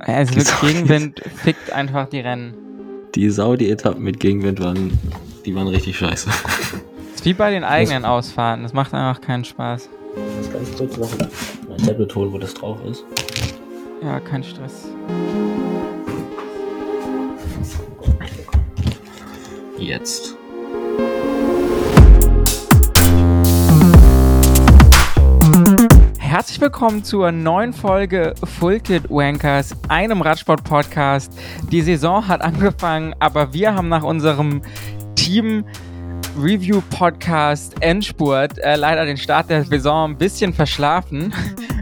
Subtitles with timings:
[0.00, 2.54] Also wirklich Gegenwind fickt einfach die Rennen.
[3.14, 4.98] Die Saudi-Etappen mit Gegenwind waren,
[5.44, 6.28] die waren richtig scheiße.
[6.28, 9.88] Das ist wie bei den eigenen Ausfahrten, das macht einfach keinen Spaß.
[10.16, 11.10] Ich muss ganz kurz noch
[11.68, 13.04] mein Tablet holen, wo das drauf ist.
[14.02, 14.86] Ja, kein Stress.
[19.78, 20.36] Jetzt.
[26.50, 31.32] Herzlich willkommen zur neuen Folge Full Kit Wankers, einem Radsport-Podcast.
[31.70, 34.60] Die Saison hat angefangen, aber wir haben nach unserem
[35.14, 35.64] Team
[36.36, 41.32] Review Podcast Endspurt äh, leider den Start der Saison ein bisschen verschlafen.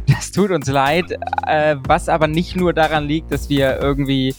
[0.07, 1.13] Das tut uns leid,
[1.47, 4.35] äh, was aber nicht nur daran liegt, dass wir irgendwie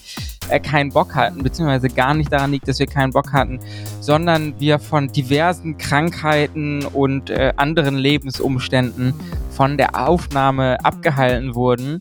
[0.48, 3.60] äh, keinen Bock hatten, beziehungsweise gar nicht daran liegt, dass wir keinen Bock hatten,
[4.00, 9.14] sondern wir von diversen Krankheiten und äh, anderen Lebensumständen
[9.60, 12.00] von der Aufnahme abgehalten wurden.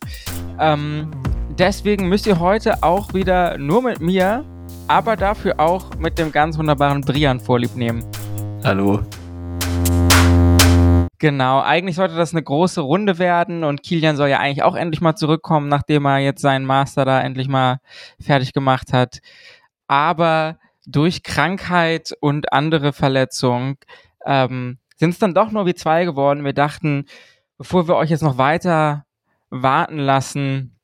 [0.61, 1.11] Ähm,
[1.57, 4.45] deswegen müsst ihr heute auch wieder nur mit mir,
[4.87, 8.01] aber dafür auch mit dem ganz wunderbaren Brian vorlieb nehmen.
[8.63, 9.01] Hallo.
[11.17, 15.01] Genau, eigentlich sollte das eine große Runde werden und Kilian soll ja eigentlich auch endlich
[15.01, 17.81] mal zurückkommen, nachdem er jetzt seinen Master da endlich mal
[18.21, 19.19] fertig gemacht hat.
[19.85, 23.75] Aber durch Krankheit und andere Verletzungen
[24.25, 26.45] ähm, sind es dann doch nur wie zwei geworden.
[26.45, 27.03] Wir dachten,
[27.59, 29.05] bevor wir euch jetzt noch weiter
[29.51, 30.79] warten lassen,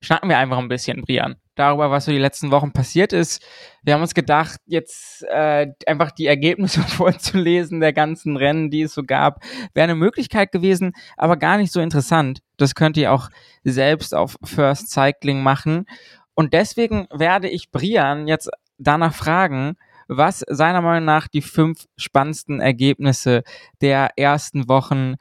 [0.00, 3.42] schnacken wir einfach ein bisschen, Brian darüber, was so die letzten Wochen passiert ist.
[3.82, 8.94] Wir haben uns gedacht, jetzt äh, einfach die Ergebnisse vorzulesen der ganzen Rennen, die es
[8.94, 12.40] so gab, wäre eine Möglichkeit gewesen, aber gar nicht so interessant.
[12.56, 13.30] Das könnt ihr auch
[13.62, 15.86] selbst auf First Cycling machen.
[16.34, 19.76] Und deswegen werde ich Brian jetzt danach fragen,
[20.08, 23.42] was seiner Meinung nach die fünf spannendsten Ergebnisse
[23.80, 25.14] der ersten Wochen,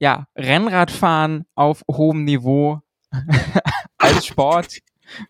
[0.00, 2.80] ja, Rennradfahren auf hohem Niveau
[3.98, 4.80] als Sport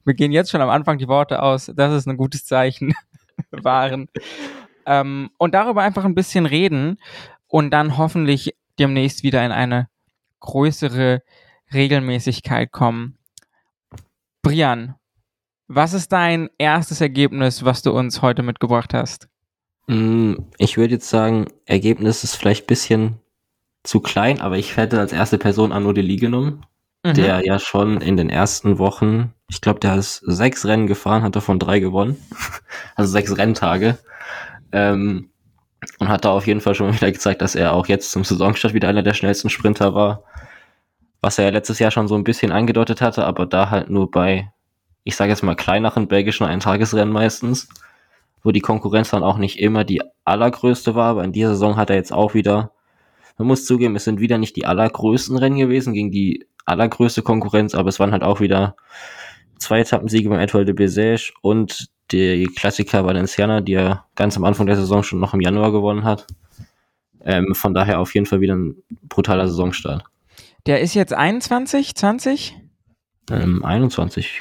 [0.04, 2.94] wir gehen jetzt schon am Anfang die Worte aus, das ist ein gutes Zeichen,
[3.50, 4.08] waren.
[4.86, 6.98] Ähm, und darüber einfach ein bisschen reden
[7.46, 9.88] und dann hoffentlich demnächst wieder in eine
[10.40, 11.22] größere
[11.72, 13.18] Regelmäßigkeit kommen.
[14.42, 14.94] Brian,
[15.68, 19.28] was ist dein erstes Ergebnis, was du uns heute mitgebracht hast?
[19.86, 23.20] Mm, ich würde jetzt sagen, Ergebnis ist vielleicht ein bisschen
[23.82, 26.66] zu klein, aber ich hätte als erste Person Anno Deli genommen,
[27.04, 27.14] mhm.
[27.14, 31.34] der ja schon in den ersten Wochen ich glaube, der ist sechs Rennen gefahren, hat
[31.34, 32.16] davon drei gewonnen.
[32.94, 33.98] also sechs Renntage.
[34.70, 35.30] Ähm,
[35.98, 38.74] und hat da auf jeden Fall schon wieder gezeigt, dass er auch jetzt zum Saisonstart
[38.74, 40.22] wieder einer der schnellsten Sprinter war.
[41.20, 44.10] Was er ja letztes Jahr schon so ein bisschen angedeutet hatte, aber da halt nur
[44.10, 44.52] bei,
[45.02, 47.68] ich sage jetzt mal, kleineren belgischen Eintagesrennen meistens,
[48.44, 51.90] wo die Konkurrenz dann auch nicht immer die allergrößte war, aber in dieser Saison hat
[51.90, 52.70] er jetzt auch wieder,
[53.40, 57.74] man muss zugeben, es sind wieder nicht die allergrößten Rennen gewesen gegen die allergrößte Konkurrenz,
[57.74, 58.76] aber es waren halt auch wieder
[59.58, 64.66] zwei Etappensiege beim Etoile de Bessèges und die Klassiker Valenciana, die er ganz am Anfang
[64.66, 66.26] der Saison schon noch im Januar gewonnen hat.
[67.24, 68.76] Ähm, von daher auf jeden Fall wieder ein
[69.08, 70.04] brutaler Saisonstart.
[70.66, 72.58] Der ist jetzt 21, 20?
[73.30, 74.38] Ähm, 21,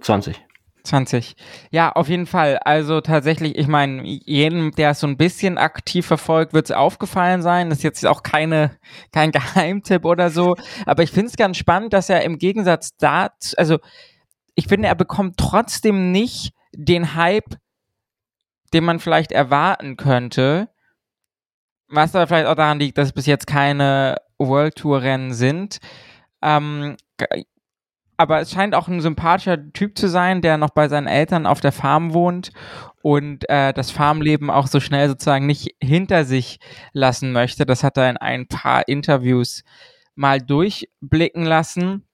[0.00, 0.40] 20.
[0.88, 1.36] 20.
[1.70, 2.58] Ja, auf jeden Fall.
[2.58, 7.42] Also tatsächlich, ich meine, jedem, der es so ein bisschen aktiv verfolgt, wird es aufgefallen
[7.42, 7.70] sein.
[7.70, 8.76] Das ist jetzt auch keine,
[9.12, 10.56] kein Geheimtipp oder so.
[10.86, 13.78] Aber ich finde es ganz spannend, dass er im Gegensatz dazu, also
[14.54, 17.56] ich finde, er bekommt trotzdem nicht den Hype,
[18.72, 20.68] den man vielleicht erwarten könnte.
[21.88, 25.78] Was aber vielleicht auch daran liegt, dass es bis jetzt keine World Tour Rennen sind.
[26.42, 26.96] Ähm,
[28.18, 31.60] aber es scheint auch ein sympathischer Typ zu sein, der noch bei seinen Eltern auf
[31.60, 32.50] der Farm wohnt
[33.00, 36.58] und äh, das Farmleben auch so schnell sozusagen nicht hinter sich
[36.92, 37.64] lassen möchte.
[37.64, 39.62] Das hat er in ein paar Interviews
[40.14, 42.08] mal durchblicken lassen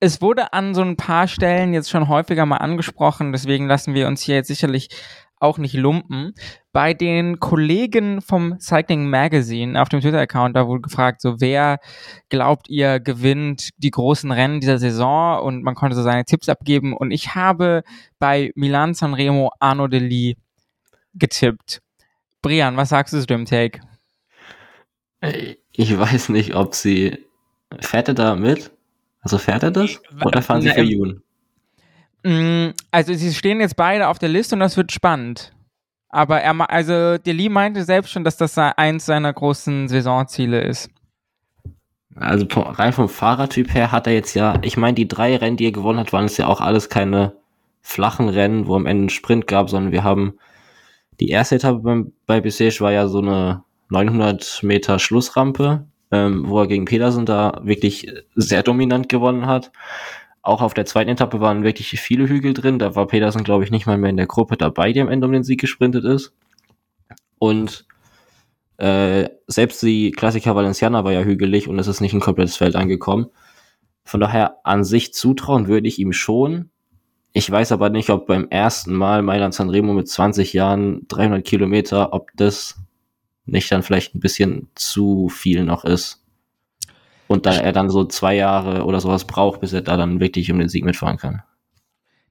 [0.00, 4.08] es wurde an so ein paar Stellen jetzt schon häufiger mal angesprochen, deswegen lassen wir
[4.08, 4.88] uns hier jetzt sicherlich
[5.40, 6.34] auch nicht lumpen.
[6.72, 11.78] Bei den Kollegen vom Cycling Magazine auf dem Twitter-Account, da wurde gefragt, so wer
[12.28, 16.96] glaubt ihr gewinnt die großen Rennen dieser Saison und man konnte so seine Tipps abgeben
[16.96, 17.82] und ich habe
[18.18, 20.36] bei Milan Sanremo Arno Deli
[21.14, 21.80] getippt.
[22.42, 23.80] Brian, was sagst du zu dem Take?
[25.72, 27.18] Ich weiß nicht, ob sie
[27.80, 28.70] fährt er da mit?
[29.20, 30.00] Also fährt er das?
[30.24, 31.22] Oder fahren sie für Jun?
[32.22, 35.52] Mm, also sie stehen jetzt beide auf der Liste und das wird spannend.
[36.08, 40.90] Aber er, also Deli meinte selbst schon, dass das eins seiner großen Saisonziele ist.
[42.16, 45.66] Also rein vom Fahrertyp her hat er jetzt ja, ich meine, die drei Rennen, die
[45.66, 47.34] er gewonnen hat, waren es ja auch alles keine
[47.80, 50.34] flachen Rennen, wo am Ende ein Sprint gab, sondern wir haben
[51.20, 56.60] die erste Etappe beim, bei Bessèges war ja so eine 900 Meter Schlussrampe ähm, wo
[56.60, 59.70] er gegen Pedersen da wirklich sehr dominant gewonnen hat.
[60.42, 62.78] Auch auf der zweiten Etappe waren wirklich viele Hügel drin.
[62.78, 65.26] Da war Pedersen, glaube ich, nicht mal mehr in der Gruppe dabei, die am Ende
[65.26, 66.32] um den Sieg gesprintet ist.
[67.38, 67.86] Und
[68.78, 72.76] äh, selbst die Klassiker Valenciana war ja hügelig und es ist nicht ein komplettes Feld
[72.76, 73.26] angekommen.
[74.04, 76.70] Von daher an sich zutrauen würde ich ihm schon.
[77.32, 82.12] Ich weiß aber nicht, ob beim ersten Mal Mailand Sanremo mit 20 Jahren 300 Kilometer,
[82.12, 82.80] ob das
[83.44, 86.19] nicht dann vielleicht ein bisschen zu viel noch ist.
[87.30, 90.50] Und da er dann so zwei Jahre oder sowas braucht, bis er da dann wirklich
[90.50, 91.44] um den Sieg mitfahren kann.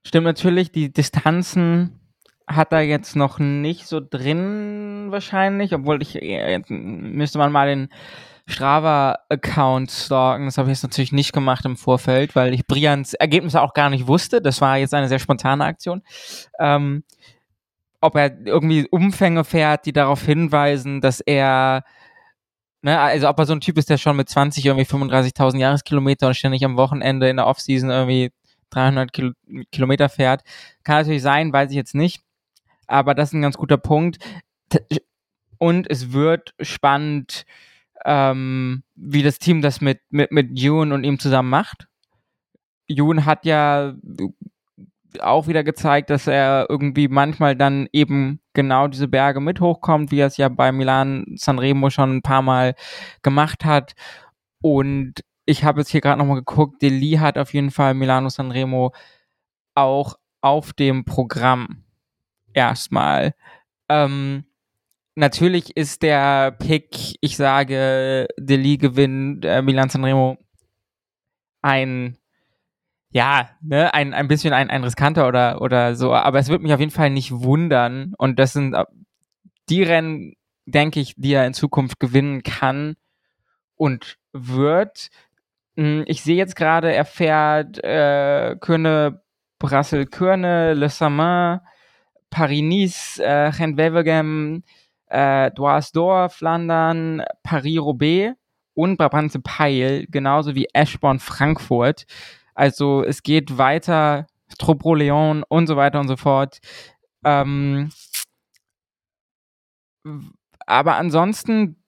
[0.04, 2.02] Stimmt natürlich, die Distanzen
[2.46, 7.88] hat er jetzt noch nicht so drin wahrscheinlich, obwohl ich äh, müsste man mal den
[8.48, 10.48] Strava-Account stalken.
[10.48, 13.90] Das habe ich jetzt natürlich nicht gemacht im Vorfeld, weil ich Brians Ergebnisse auch gar
[13.90, 14.42] nicht wusste.
[14.42, 16.02] Das war jetzt eine sehr spontane Aktion.
[16.60, 17.06] Ähm,
[18.02, 21.86] ob er irgendwie Umfänge fährt, die darauf hinweisen, dass er,
[22.82, 26.28] ne, also ob er so ein Typ ist, der schon mit 20 irgendwie 35.000 Jahreskilometer
[26.28, 28.32] und ständig am Wochenende in der Offseason irgendwie
[28.70, 29.34] 300 Kil
[29.72, 30.44] Kilometer fährt.
[30.84, 32.22] Kann natürlich sein, weiß ich jetzt nicht.
[32.88, 34.18] Aber das ist ein ganz guter Punkt.
[35.58, 37.46] Und es wird spannend,
[38.06, 41.88] ähm, wie das Team das mit, mit, mit June und ihm zusammen macht.
[42.88, 43.94] June hat ja
[45.20, 50.20] auch wieder gezeigt, dass er irgendwie manchmal dann eben genau diese Berge mit hochkommt, wie
[50.20, 52.76] er es ja bei Milan Sanremo schon ein paar Mal
[53.22, 53.94] gemacht hat.
[54.62, 58.94] Und ich habe jetzt hier gerade nochmal geguckt, Deli hat auf jeden Fall Milano Sanremo
[59.76, 61.86] auch auf dem Programm.
[62.54, 63.34] Erstmal.
[63.88, 64.44] Ähm,
[65.16, 70.38] natürlich ist der Pick, ich sage, Deli gewinnt äh, Milan Sanremo
[71.62, 72.19] ein
[73.12, 76.74] ja, ne, ein, ein bisschen ein, ein riskanter oder, oder so, aber es wird mich
[76.74, 78.14] auf jeden Fall nicht wundern.
[78.18, 78.86] Und das sind äh,
[79.70, 80.36] die Rennen,
[80.66, 82.96] denke ich, die er in Zukunft gewinnen kann
[83.76, 85.10] und wird.
[85.76, 89.22] Hm, ich sehe jetzt gerade, er fährt äh, Körne,
[89.58, 91.60] Brassel, Körne, Le Samin,
[92.30, 94.64] Paris-Nice, äh, Gent-Wevelgem,
[95.08, 98.36] äh, Doisdor, Flandern, Paris-Roubaix
[98.76, 102.06] und Brabantse Peil, genauso wie Eschborn, Frankfurt.
[102.60, 104.28] Also es geht weiter,
[104.58, 106.60] Tropro Leon und so weiter und so fort.
[107.24, 107.90] Ähm,
[110.66, 111.82] aber ansonsten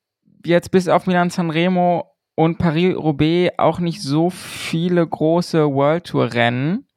[0.46, 6.88] jetzt bis auf Milan Sanremo und Paris-Roubaix auch nicht so viele große World Tour Rennen.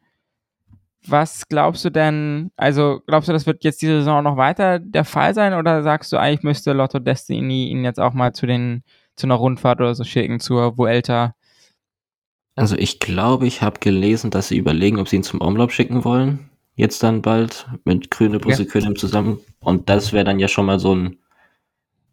[1.04, 5.04] Was glaubst du denn, also glaubst du, das wird jetzt diese Saison noch weiter der
[5.04, 8.84] Fall sein oder sagst du eigentlich müsste Lotto Destiny ihn jetzt auch mal zu den
[9.16, 11.34] zu einer Rundfahrt oder so schicken zur Vuelta
[12.56, 16.04] also ich glaube, ich habe gelesen, dass sie überlegen, ob sie ihn zum Umlauf schicken
[16.04, 16.50] wollen.
[16.76, 18.94] Jetzt dann bald mit Grüne Busse ja.
[18.94, 19.40] zusammen.
[19.60, 21.18] Und das wäre dann ja schon mal so ein.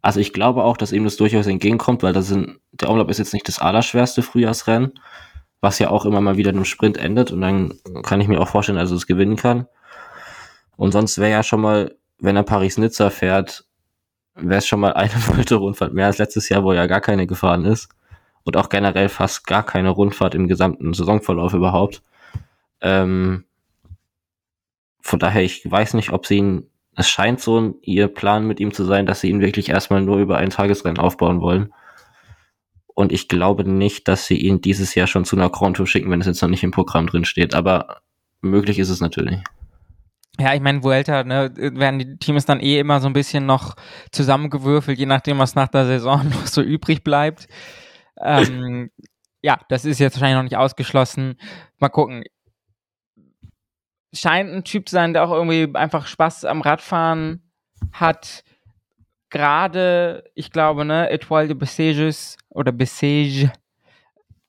[0.00, 3.18] Also ich glaube auch, dass ihm das durchaus entgegenkommt, weil das sind, der Umlauf ist
[3.18, 4.98] jetzt nicht das allerschwerste Frühjahrsrennen,
[5.60, 7.30] was ja auch immer mal wieder im Sprint endet.
[7.30, 9.66] Und dann kann ich mir auch vorstellen, dass er es gewinnen kann.
[10.76, 13.64] Und sonst wäre ja schon mal, wenn er Paris-Nizza fährt,
[14.34, 17.28] wäre es schon mal eine volte Rundfahrt mehr als letztes Jahr, wo ja gar keine
[17.28, 17.88] gefahren ist
[18.44, 22.02] und auch generell fast gar keine Rundfahrt im gesamten Saisonverlauf überhaupt.
[22.80, 23.44] Ähm,
[25.00, 28.72] von daher, ich weiß nicht, ob sie ihn, es scheint so ihr Plan mit ihm
[28.72, 31.72] zu sein, dass sie ihn wirklich erstmal nur über ein Tagesrennen aufbauen wollen.
[32.94, 36.10] Und ich glaube nicht, dass sie ihn dieses Jahr schon zu einer Grand Tour schicken,
[36.10, 37.54] wenn es jetzt noch nicht im Programm drin steht.
[37.54, 38.02] Aber
[38.42, 39.38] möglich ist es natürlich.
[40.38, 43.76] Ja, ich meine, Vuelta, ne, werden die Teams dann eh immer so ein bisschen noch
[44.12, 47.48] zusammengewürfelt, je nachdem, was nach der Saison noch so übrig bleibt.
[48.22, 48.90] Ähm,
[49.42, 51.36] ja, das ist jetzt wahrscheinlich noch nicht ausgeschlossen.
[51.78, 52.24] Mal gucken.
[54.14, 57.42] Scheint ein Typ zu sein, der auch irgendwie einfach Spaß am Radfahren
[57.92, 58.44] hat.
[59.30, 63.50] Gerade, ich glaube, ne, Etoile de Bessages oder Bessage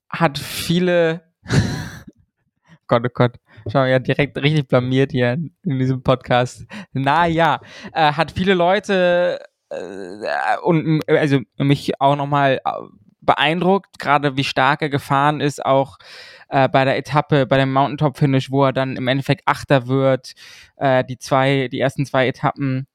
[0.10, 1.24] hat viele.
[2.88, 3.40] Gott, oh Gott.
[3.72, 6.66] Schau, ja, direkt richtig blamiert hier in, in diesem Podcast.
[6.92, 7.62] Naja,
[7.94, 9.40] äh, hat viele Leute
[9.70, 12.60] äh, und also mich auch nochmal
[13.26, 15.98] beeindruckt, gerade wie stark er gefahren ist, auch
[16.50, 20.34] äh, bei der Etappe, bei dem Mountaintop-Finish, wo er dann im Endeffekt Achter wird,
[20.78, 22.88] äh, die zwei, die ersten zwei Etappen.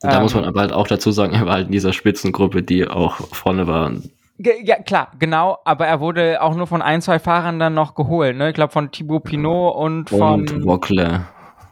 [0.00, 2.62] Da ähm, muss man aber halt auch dazu sagen, er war halt in dieser Spitzengruppe,
[2.62, 3.92] die auch vorne war.
[4.38, 8.36] Ja, klar, genau, aber er wurde auch nur von ein, zwei Fahrern dann noch geholt,
[8.36, 8.50] ne?
[8.50, 10.40] Ich glaube von Thibaut Pinot und von.
[10.40, 11.26] Und Wockle.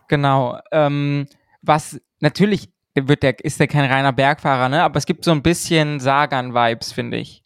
[0.09, 0.59] Genau.
[0.73, 1.27] Ähm,
[1.61, 4.83] was natürlich wird der, ist der kein reiner Bergfahrer, ne?
[4.83, 7.44] Aber es gibt so ein bisschen Sagan-Vibes, finde ich.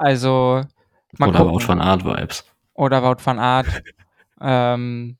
[0.00, 0.62] Also
[1.18, 1.52] Oder gucken.
[1.52, 2.44] Wout van Art Vibes.
[2.72, 3.66] Oder Wout van Art.
[4.40, 5.18] ähm,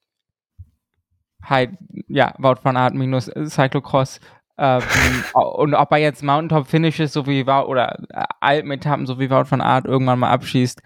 [1.42, 1.72] halt,
[2.08, 4.20] ja, Wout van Art minus Cyclocross.
[4.56, 4.82] Ähm,
[5.34, 9.44] und ob er jetzt Mountaintop Finishes so wie war oder äh, Alpenetappen so wie Wout
[9.44, 10.80] von Art irgendwann mal abschießt,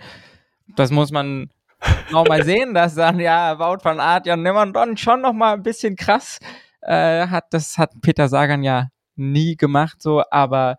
[0.75, 1.51] das muss man
[2.11, 5.63] noch mal sehen, dass dann ja Wout von Art ja Nimmern schon noch mal ein
[5.63, 6.41] bisschen krass
[6.81, 7.45] äh, hat.
[7.53, 10.79] Das hat Peter Sagan ja nie gemacht so, aber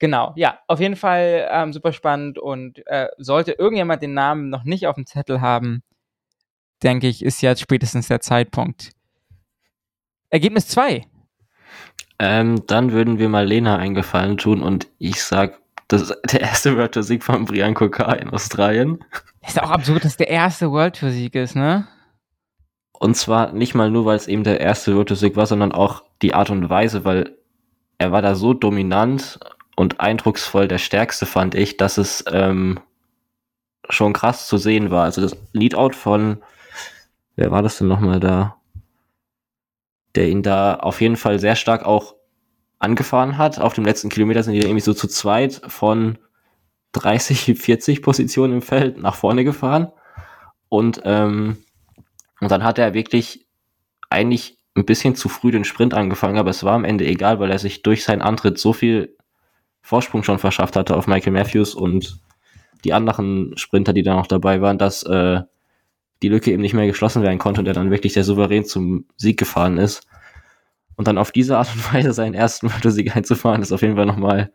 [0.00, 4.64] genau, ja, auf jeden Fall ähm, super spannend und äh, sollte irgendjemand den Namen noch
[4.64, 5.84] nicht auf dem Zettel haben,
[6.82, 8.90] denke ich, ist jetzt spätestens der Zeitpunkt.
[10.30, 11.06] Ergebnis 2.
[12.18, 16.76] Ähm, dann würden wir mal Lena eingefallen tun und ich sag, das ist der erste
[16.76, 19.04] World Tour Sieg von Brian Kokar in Australien.
[19.46, 21.88] Ist auch absurd, dass der erste World Tour Sieg ist, ne?
[22.92, 25.72] Und zwar nicht mal nur, weil es eben der erste World Tour Sieg war, sondern
[25.72, 27.36] auch die Art und Weise, weil
[27.96, 29.40] er war da so dominant
[29.80, 32.80] und eindrucksvoll der stärkste, fand ich, dass es ähm,
[33.88, 35.04] schon krass zu sehen war.
[35.04, 36.42] Also das Leadout von,
[37.36, 38.60] wer war das denn nochmal da?
[40.14, 42.14] der ihn da auf jeden Fall sehr stark auch
[42.78, 43.60] angefahren hat.
[43.60, 46.18] Auf dem letzten Kilometer sind die irgendwie so zu zweit von
[46.92, 49.92] 30, 40 Positionen im Feld nach vorne gefahren.
[50.68, 51.58] Und, ähm,
[52.40, 53.46] und dann hat er wirklich
[54.08, 57.50] eigentlich ein bisschen zu früh den Sprint angefangen, aber es war am Ende egal, weil
[57.50, 59.16] er sich durch seinen Antritt so viel
[59.82, 62.20] Vorsprung schon verschafft hatte auf Michael Matthews und
[62.84, 65.40] die anderen Sprinter, die da noch dabei waren, dass äh,
[66.22, 69.06] die Lücke eben nicht mehr geschlossen werden konnte und er dann wirklich sehr souverän zum
[69.16, 70.06] Sieg gefahren ist.
[70.96, 74.06] Und dann auf diese Art und Weise seinen ersten Motorsieg einzufahren, ist auf jeden Fall
[74.06, 74.52] nochmal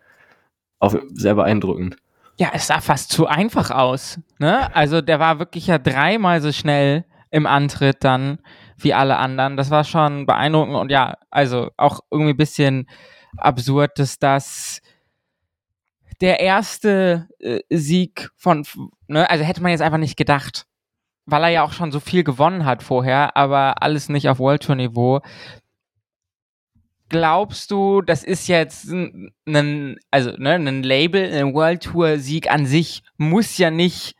[1.13, 1.97] sehr beeindruckend.
[2.37, 4.19] Ja, es sah fast zu einfach aus.
[4.39, 4.73] Ne?
[4.75, 8.39] Also der war wirklich ja dreimal so schnell im Antritt dann
[8.77, 9.57] wie alle anderen.
[9.57, 12.87] Das war schon beeindruckend und ja, also auch irgendwie ein bisschen
[13.37, 14.81] absurd, dass das
[16.21, 18.65] der erste äh, Sieg von,
[19.07, 20.65] ne, also hätte man jetzt einfach nicht gedacht
[21.25, 24.63] weil er ja auch schon so viel gewonnen hat vorher, aber alles nicht auf World
[24.63, 25.21] Tour Niveau.
[27.09, 32.65] Glaubst du, das ist jetzt ein, also ne, ein Label, ein World Tour Sieg an
[32.65, 34.15] sich muss ja nicht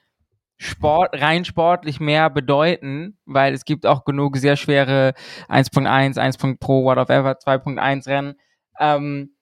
[0.58, 5.14] Sport, rein sportlich mehr bedeuten, weil es gibt auch genug sehr schwere
[5.50, 6.38] 1.1, 1.
[6.60, 8.36] Pro, whatever, 2.1 Rennen.
[8.80, 9.35] Ähm,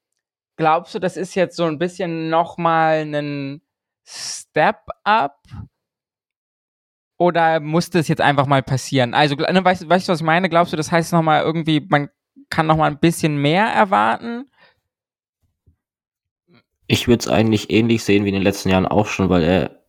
[0.55, 3.61] glaubst du, das ist jetzt so ein bisschen nochmal ein
[4.05, 5.41] Step up
[7.17, 9.13] oder musste es jetzt einfach mal passieren?
[9.13, 10.49] Also, ne, weißt, weißt du, was ich meine?
[10.49, 12.09] Glaubst du, das heißt nochmal irgendwie, man
[12.49, 14.49] kann nochmal ein bisschen mehr erwarten?
[16.87, 19.83] Ich würde es eigentlich ähnlich sehen wie in den letzten Jahren auch schon, weil er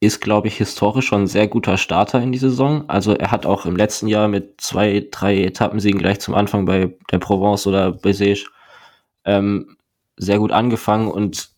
[0.00, 2.88] ist, glaube ich, historisch schon ein sehr guter Starter in die Saison.
[2.88, 6.94] Also er hat auch im letzten Jahr mit zwei, drei Etappensiegen gleich zum Anfang bei
[7.10, 8.44] der Provence oder Besage
[9.24, 9.75] ähm,
[10.16, 11.50] sehr gut angefangen und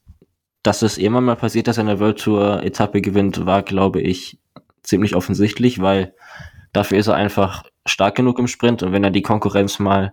[0.63, 4.39] dass es immer mal passiert, dass er eine World Tour Etappe gewinnt, war, glaube ich,
[4.83, 6.15] ziemlich offensichtlich, weil
[6.73, 10.13] dafür ist er einfach stark genug im Sprint und wenn er die Konkurrenz mal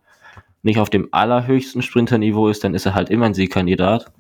[0.62, 4.12] nicht auf dem allerhöchsten Sprinterniveau ist, dann ist er halt immer ein Siegkandidat.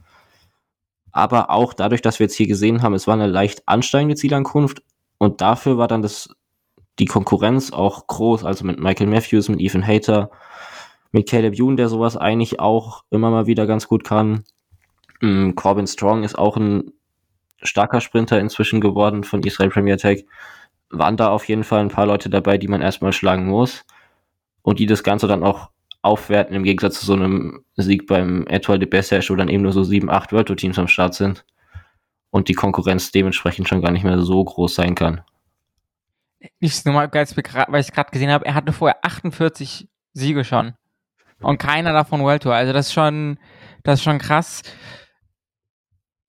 [1.12, 4.84] Aber auch dadurch, dass wir jetzt hier gesehen haben, es war eine leicht ansteigende Zielankunft
[5.18, 6.30] und dafür war dann das,
[7.00, 10.30] die Konkurrenz auch groß, also mit Michael Matthews, mit Ethan Hater,
[11.16, 14.44] mit Caleb Youn, der sowas eigentlich auch immer mal wieder ganz gut kann.
[15.22, 16.92] Mm, Corbin Strong ist auch ein
[17.64, 20.26] starker Sprinter inzwischen geworden von Israel Premier Tech.
[20.90, 23.86] Waren da auf jeden Fall ein paar Leute dabei, die man erstmal schlagen muss
[24.62, 25.70] und die das Ganze dann auch
[26.02, 29.72] aufwerten im Gegensatz zu so einem Sieg beim Etoile de Bessage, wo dann eben nur
[29.72, 31.46] so sieben, acht World Tour Teams am Start sind
[32.30, 35.22] und die Konkurrenz dementsprechend schon gar nicht mehr so groß sein kann.
[36.60, 40.74] Ich nur mal weil ich gerade gesehen habe, er hatte vorher 48 Siege schon
[41.46, 42.56] und keiner davon World Tour.
[42.56, 43.40] Also das ist schon,
[43.84, 44.62] das ist schon krass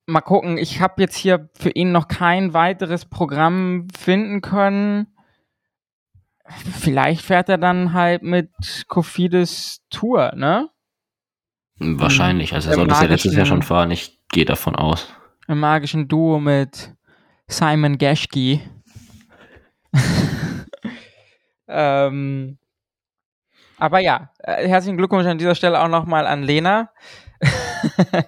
[0.07, 5.09] mal gucken, ich habe jetzt hier für ihn noch kein weiteres Programm finden können.
[6.81, 8.51] Vielleicht fährt er dann halt mit
[8.87, 10.71] Kofidis Tour, ne?
[11.79, 15.13] Wahrscheinlich, also er sollte es ja letztes Jahr schon fahren, ich gehe davon aus.
[15.49, 16.95] Im magischen Duo mit
[17.49, 18.61] Simon Geschke.
[21.69, 22.59] ähm,
[23.79, 26.91] aber ja, äh, herzlichen Glückwunsch an dieser Stelle auch nochmal an Lena.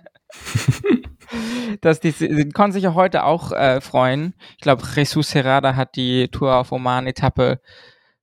[1.80, 4.34] dass die, die konnten sich ja heute auch äh, freuen.
[4.56, 7.60] Ich glaube, Jesus Herrada hat die Tour auf Oman-Etappe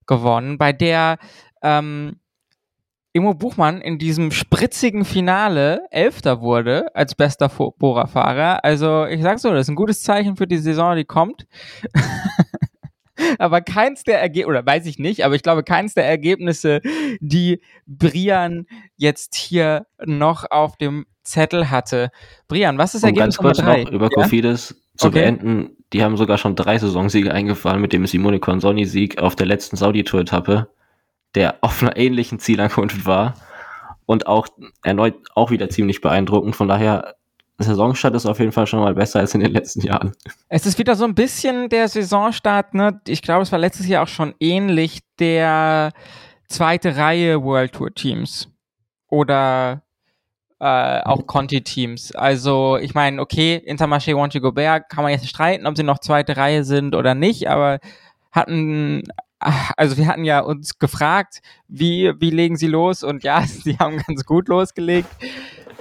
[0.06, 1.18] gewonnen, bei der
[1.62, 2.20] ähm,
[3.12, 8.62] Immo Buchmann in diesem spritzigen Finale Elfter wurde als bester Bohrerfahrer.
[8.62, 11.46] Also ich sag so, das ist ein gutes Zeichen für die Saison, die kommt.
[13.38, 16.80] aber keins der Ergebnisse, oder weiß ich nicht, aber ich glaube, keins der Ergebnisse,
[17.20, 22.10] die Brian jetzt hier noch auf dem Zettel hatte.
[22.48, 23.84] Brian, was ist um Ergebnis ganz kurz Nummer drei?
[23.84, 24.22] noch über ja?
[24.22, 25.20] Kofidis zu okay.
[25.20, 25.76] beenden.
[25.92, 30.68] Die haben sogar schon drei Saisonsiege eingefahren mit dem Simone Consoni-Sieg auf der letzten Saudi-Tour-Etappe,
[31.34, 33.34] der auf einer ähnlichen Zielankunft war.
[34.06, 34.46] und auch
[34.82, 36.56] erneut auch wieder ziemlich beeindruckend.
[36.56, 37.15] Von daher,
[37.58, 40.12] Saisonstart ist auf jeden Fall schon mal besser als in den letzten Jahren.
[40.48, 43.00] Es ist wieder so ein bisschen der Saisonstart, ne?
[43.06, 45.92] Ich glaube, es war letztes Jahr auch schon ähnlich der
[46.48, 48.48] zweite Reihe World Tour Teams.
[49.08, 49.82] Oder
[50.58, 52.14] äh, auch Conti-Teams.
[52.14, 56.36] Also ich meine, okay, Intermarché Wanty Gobert kann man jetzt streiten, ob sie noch zweite
[56.36, 57.78] Reihe sind oder nicht, aber
[58.32, 59.02] hatten,
[59.38, 63.98] also wir hatten ja uns gefragt, wie, wie legen sie los und ja, sie haben
[63.98, 65.08] ganz gut losgelegt.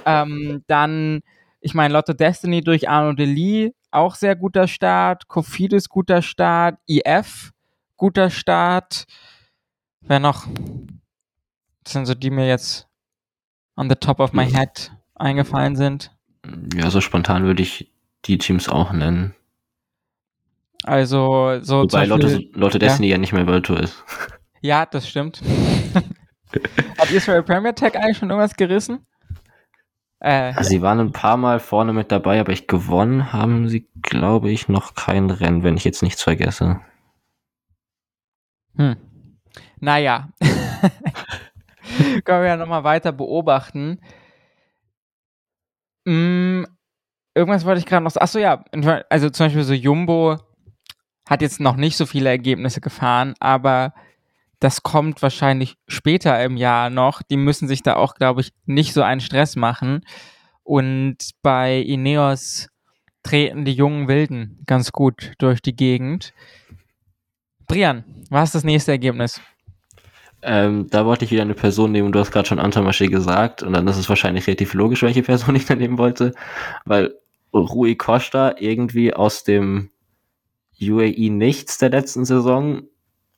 [0.06, 1.22] Ähm, dann,
[1.66, 7.54] ich meine, Lotto Destiny durch Arno Deli, auch sehr guter Start, Kofidis guter Start, IF
[7.98, 9.06] guter Start.
[10.02, 10.46] Wer noch?
[11.84, 12.88] Das sind so die mir jetzt
[13.76, 16.16] on the top of my head eingefallen sind.
[16.76, 17.92] Ja, so spontan würde ich
[18.26, 19.34] die Teams auch nennen.
[20.84, 23.16] Also so Wobei Lotte, Lotte Destiny ja.
[23.16, 24.04] ja nicht mehr Virtual ist.
[24.62, 25.42] Ja, das stimmt.
[27.00, 29.08] Hat Israel Premier Tech eigentlich schon irgendwas gerissen?
[30.26, 33.88] Äh, also sie waren ein paar Mal vorne mit dabei, aber ich gewonnen haben sie,
[34.02, 36.82] glaube ich, noch kein Rennen, wenn ich jetzt nichts vergesse.
[38.76, 38.96] Hm.
[39.80, 40.30] Naja.
[42.24, 44.02] Können wir ja nochmal weiter beobachten.
[46.08, 46.66] Hm,
[47.36, 48.16] irgendwas wollte ich gerade noch.
[48.16, 48.66] Achso, ja.
[49.12, 50.38] Also zum Beispiel so Jumbo
[51.30, 53.94] hat jetzt noch nicht so viele Ergebnisse gefahren, aber
[54.60, 57.22] das kommt wahrscheinlich später im Jahr noch.
[57.22, 60.02] Die müssen sich da auch, glaube ich, nicht so einen Stress machen.
[60.64, 62.70] Und bei Ineos
[63.24, 66.34] treten die jungen Wilden ganz gut durch die Gegend.
[67.68, 69.42] Brian, was ist das nächste Ergebnis?
[70.42, 73.74] Ähm, da wollte ich wieder eine Person nehmen, du hast gerade schon Antamaché gesagt, und
[73.74, 76.34] dann ist es wahrscheinlich relativ logisch, welche Person ich da nehmen wollte,
[76.86, 77.16] weil
[77.52, 79.90] Rui Costa irgendwie aus dem
[80.80, 82.84] UAE nichts der letzten Saison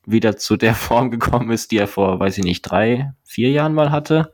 [0.07, 3.75] wieder zu der Form gekommen ist, die er vor, weiß ich nicht, drei, vier Jahren
[3.75, 4.31] mal hatte,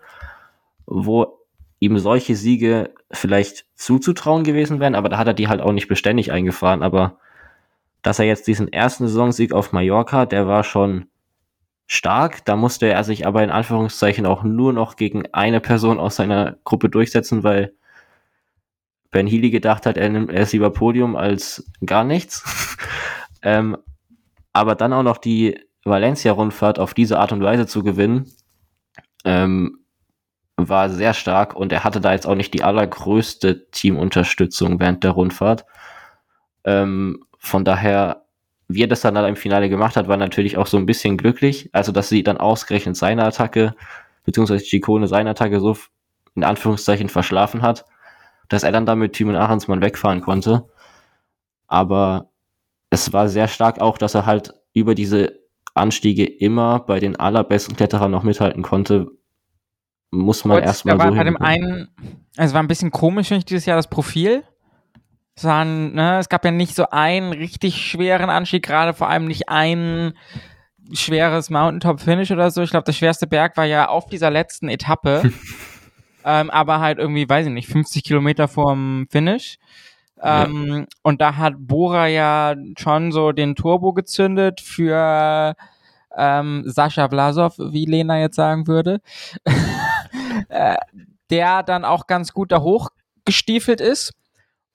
[0.85, 1.39] wo
[1.79, 5.89] ihm solche Siege vielleicht zuzutrauen gewesen wären, aber da hat er die halt auch nicht
[5.89, 7.17] beständig eingefahren, aber
[8.01, 11.07] dass er jetzt diesen ersten Saisonsieg auf Mallorca, der war schon
[11.87, 12.45] stark.
[12.45, 16.57] Da musste er sich aber in Anführungszeichen auch nur noch gegen eine Person aus seiner
[16.63, 17.73] Gruppe durchsetzen, weil
[19.11, 22.43] Ben Healy gedacht hat, er, nimmt, er ist lieber Podium als gar nichts.
[23.41, 23.77] ähm,
[24.53, 28.31] aber dann auch noch die Valencia-Rundfahrt auf diese Art und Weise zu gewinnen,
[29.25, 29.79] ähm,
[30.55, 35.11] war sehr stark und er hatte da jetzt auch nicht die allergrößte Teamunterstützung während der
[35.11, 35.65] Rundfahrt.
[36.63, 38.23] Ähm, von daher
[38.67, 41.17] wie er das dann, dann im Finale gemacht hat, war natürlich auch so ein bisschen
[41.17, 41.69] glücklich.
[41.73, 43.75] Also, dass sie dann ausgerechnet seine Attacke,
[44.23, 45.77] beziehungsweise Chicone seine Attacke so
[46.35, 47.85] in Anführungszeichen verschlafen hat,
[48.49, 50.65] dass er dann damit Timon Ahrensmann wegfahren konnte.
[51.67, 52.29] Aber
[52.93, 55.39] es war sehr stark auch, dass er halt über diese
[55.73, 59.07] Anstiege immer bei den allerbesten Kletterern noch mithalten konnte.
[60.11, 61.15] Muss man erstmal so.
[61.15, 61.89] Bei dem einen,
[62.37, 64.43] also war ein bisschen komisch, finde ich, dieses Jahr das Profil
[65.35, 69.49] sondern ne, es gab ja nicht so einen richtig schweren Anstieg, gerade vor allem nicht
[69.49, 70.13] ein
[70.91, 72.61] schweres Mountaintop-Finish oder so.
[72.61, 75.31] Ich glaube, der schwerste Berg war ja auf dieser letzten Etappe,
[76.25, 79.57] ähm, aber halt irgendwie, weiß ich nicht, 50 Kilometer vorm Finish.
[80.23, 80.85] Ähm, ja.
[81.01, 85.53] Und da hat Bora ja schon so den Turbo gezündet für
[86.15, 89.01] ähm, Sascha Vlasov, wie Lena jetzt sagen würde,
[90.49, 90.77] äh,
[91.29, 94.13] der dann auch ganz gut da hochgestiefelt ist.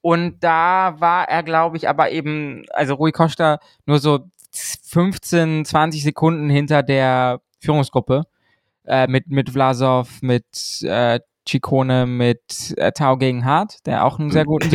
[0.02, 4.20] Und da war er, glaube ich, aber eben, also Rui Costa nur so
[4.52, 8.24] 15, 20 Sekunden hinter der Führungsgruppe
[8.86, 10.46] äh, mit, mit Vlasov, mit
[10.82, 14.68] äh, Chicone, mit äh, Tau gegen Hart, der auch einen sehr guten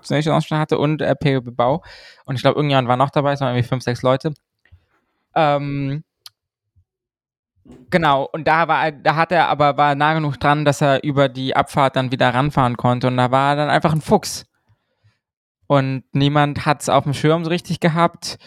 [0.00, 1.82] Saisonstart hatte und äh, Peo Bilbao.
[2.24, 4.32] Und ich glaube, irgendjemand war noch dabei, es waren irgendwie fünf, sechs Leute.
[5.34, 6.02] Ähm,
[7.90, 11.28] Genau, und da war da hat er aber war nah genug dran, dass er über
[11.28, 14.46] die Abfahrt dann wieder ranfahren konnte und da war er dann einfach ein Fuchs.
[15.66, 18.38] Und niemand hat es auf dem Schirm so richtig gehabt.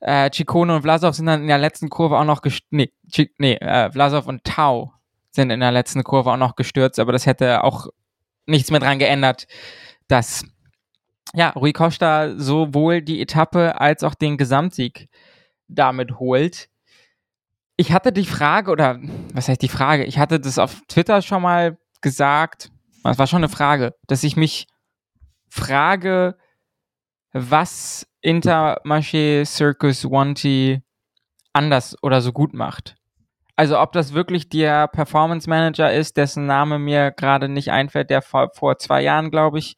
[0.00, 2.72] Äh, Chicone und Vlasov sind dann in der letzten Kurve auch noch gestürzt.
[2.72, 4.95] Nee, Ch nee äh, Vlasov und Tau
[5.36, 7.88] sind in der letzten Kurve auch noch gestürzt, aber das hätte auch
[8.46, 9.46] nichts mehr dran geändert,
[10.08, 10.44] dass
[11.34, 15.08] ja, Rui Costa sowohl die Etappe als auch den Gesamtsieg
[15.68, 16.68] damit holt
[17.76, 18.98] ich hatte die Frage, oder
[19.34, 20.04] was heißt die Frage?
[20.04, 22.70] Ich hatte das auf Twitter schon mal gesagt,
[23.02, 24.66] das war schon eine Frage, dass ich mich
[25.48, 26.36] frage,
[27.32, 30.82] was Intermarché Circus Wanty
[31.52, 32.96] anders oder so gut macht.
[33.56, 38.22] Also ob das wirklich der Performance Manager ist, dessen Name mir gerade nicht einfällt, der
[38.22, 39.76] vor, vor zwei Jahren, glaube ich,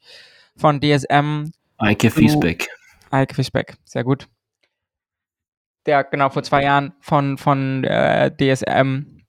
[0.55, 1.51] von DSM.
[1.77, 2.67] Eike Fiesbeck.
[3.09, 4.27] Eike Fiesbeck, sehr gut
[5.89, 9.23] der genau vor zwei Jahren von, von äh, DSM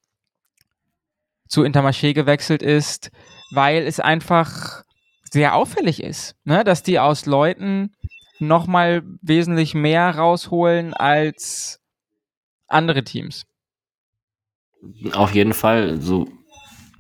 [1.48, 3.10] zu Intermarché gewechselt ist,
[3.50, 4.84] weil es einfach
[5.22, 6.62] sehr auffällig ist, ne?
[6.62, 7.94] dass die aus Leuten
[8.40, 11.80] nochmal wesentlich mehr rausholen als
[12.68, 13.46] andere Teams.
[15.12, 16.00] Auf jeden Fall.
[16.00, 16.28] So,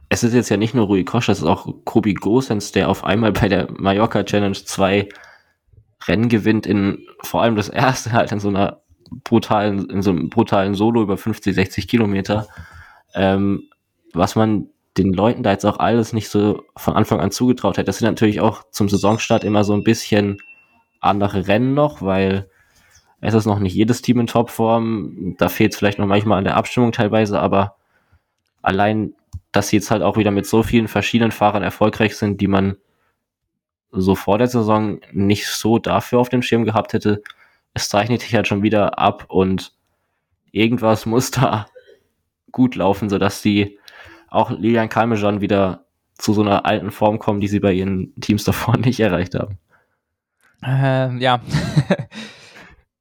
[0.08, 3.04] es ist jetzt ja nicht nur Rui Kosch, es ist auch Kobi Gosens, der auf
[3.04, 5.08] einmal bei der Mallorca Challenge 2
[6.06, 8.82] Rennen gewinnt, in vor allem das erste halt in so einer
[9.24, 12.46] brutalen, in so einem brutalen Solo über 50, 60 Kilometer.
[13.14, 13.68] Ähm,
[14.12, 17.86] was man den Leuten da jetzt auch alles nicht so von Anfang an zugetraut hätte.
[17.86, 20.38] Das sind natürlich auch zum Saisonstart immer so ein bisschen
[21.00, 22.50] andere Rennen noch, weil
[23.20, 25.36] es ist noch nicht jedes Team in Topform.
[25.38, 27.76] Da fehlt es vielleicht noch manchmal an der Abstimmung teilweise, aber
[28.62, 29.14] allein,
[29.52, 32.76] dass sie jetzt halt auch wieder mit so vielen verschiedenen Fahrern erfolgreich sind, die man
[33.92, 37.22] so vor der Saison nicht so dafür auf dem Schirm gehabt hätte,
[37.74, 39.72] es zeichnet sich halt schon wieder ab und
[40.52, 41.66] irgendwas muss da
[42.52, 43.78] gut laufen, sodass die
[44.28, 48.44] auch Lilian Kalmejan wieder zu so einer alten Form kommen, die sie bei ihren Teams
[48.44, 49.58] davor nicht erreicht haben.
[50.62, 51.40] Ähm, ja.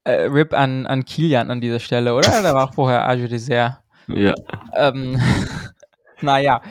[0.10, 2.42] Äh, Rip an, an Kilian an dieser Stelle, oder?
[2.42, 3.80] Da war auch vorher Age Dessert.
[4.08, 4.34] Ja.
[4.76, 5.20] Ähm,
[6.22, 6.62] naja.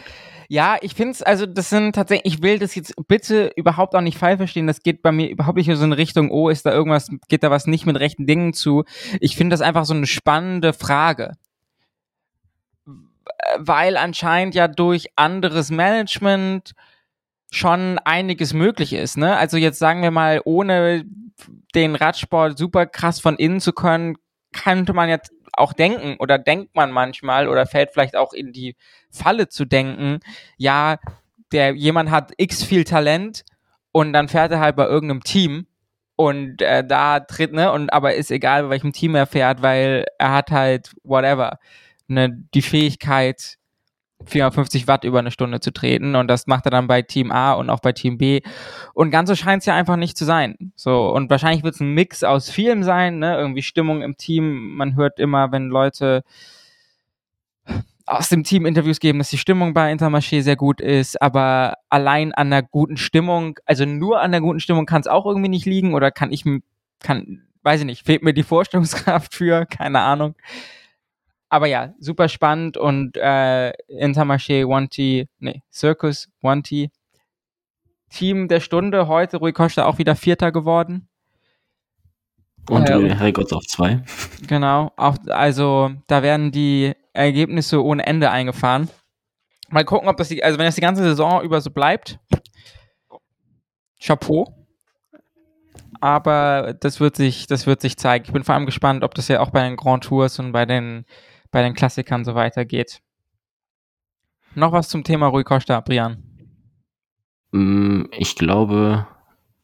[0.51, 4.01] Ja, ich finde es, also das sind tatsächlich, ich will das jetzt bitte überhaupt auch
[4.01, 4.67] nicht falsch verstehen.
[4.67, 7.43] Das geht bei mir überhaupt nicht in so eine Richtung, oh, ist da irgendwas, geht
[7.43, 8.85] da was nicht mit rechten Dingen zu.
[9.21, 11.37] Ich finde das einfach so eine spannende Frage.
[13.59, 16.73] Weil anscheinend ja durch anderes Management
[17.51, 19.19] schon einiges möglich ist.
[19.19, 19.37] Ne?
[19.37, 21.05] Also jetzt sagen wir mal, ohne
[21.75, 24.17] den Radsport super krass von innen zu können,
[24.53, 28.77] könnte man jetzt auch denken oder denkt man manchmal oder fällt vielleicht auch in die
[29.11, 30.21] Falle zu denken,
[30.57, 30.99] ja,
[31.53, 33.45] der jemand hat x viel Talent
[33.93, 35.67] und dann fährt er halt bei irgendeinem Team
[36.17, 40.05] und äh, da tritt, ne, und aber ist egal, bei welchem Team er fährt, weil
[40.19, 41.59] er hat halt whatever,
[42.09, 43.58] ne, die Fähigkeit,
[44.25, 47.53] 450 Watt über eine Stunde zu treten und das macht er dann bei Team A
[47.53, 48.41] und auch bei Team B
[48.93, 50.73] und ganz so scheint es ja einfach nicht zu sein.
[50.75, 53.37] So und wahrscheinlich wird es ein Mix aus vielem sein, ne?
[53.37, 54.77] Irgendwie Stimmung im Team.
[54.77, 56.23] Man hört immer, wenn Leute
[58.07, 62.33] aus dem Team Interviews geben, dass die Stimmung bei Intermarché sehr gut ist, aber allein
[62.33, 65.67] an der guten Stimmung, also nur an der guten Stimmung kann es auch irgendwie nicht
[65.67, 66.45] liegen oder kann ich
[67.01, 70.35] kann weiß ich nicht, fehlt mir die Vorstellungskraft für, keine Ahnung
[71.49, 76.91] aber ja, super spannend und äh, Intermarché Wanty, nee, Circus Wanty.
[78.11, 81.09] Team der Stunde heute, Rui Costa auch wieder Vierter geworden.
[82.69, 84.03] Und äh, Herrgott auf zwei.
[84.47, 88.89] Genau, auch, also da werden die Ergebnisse ohne Ende eingefahren.
[89.71, 92.19] Mal gucken, ob das die, also wenn das die ganze Saison über so bleibt,
[94.01, 94.55] Chapeau.
[96.01, 98.25] Aber das wird sich, das wird sich zeigen.
[98.27, 100.65] Ich bin vor allem gespannt, ob das ja auch bei den Grand Tours und bei
[100.65, 101.05] den
[101.51, 103.01] bei den Klassikern so weitergeht.
[104.55, 106.23] Noch was zum Thema Rui Costa, Brian?
[107.53, 109.07] Mm, ich glaube,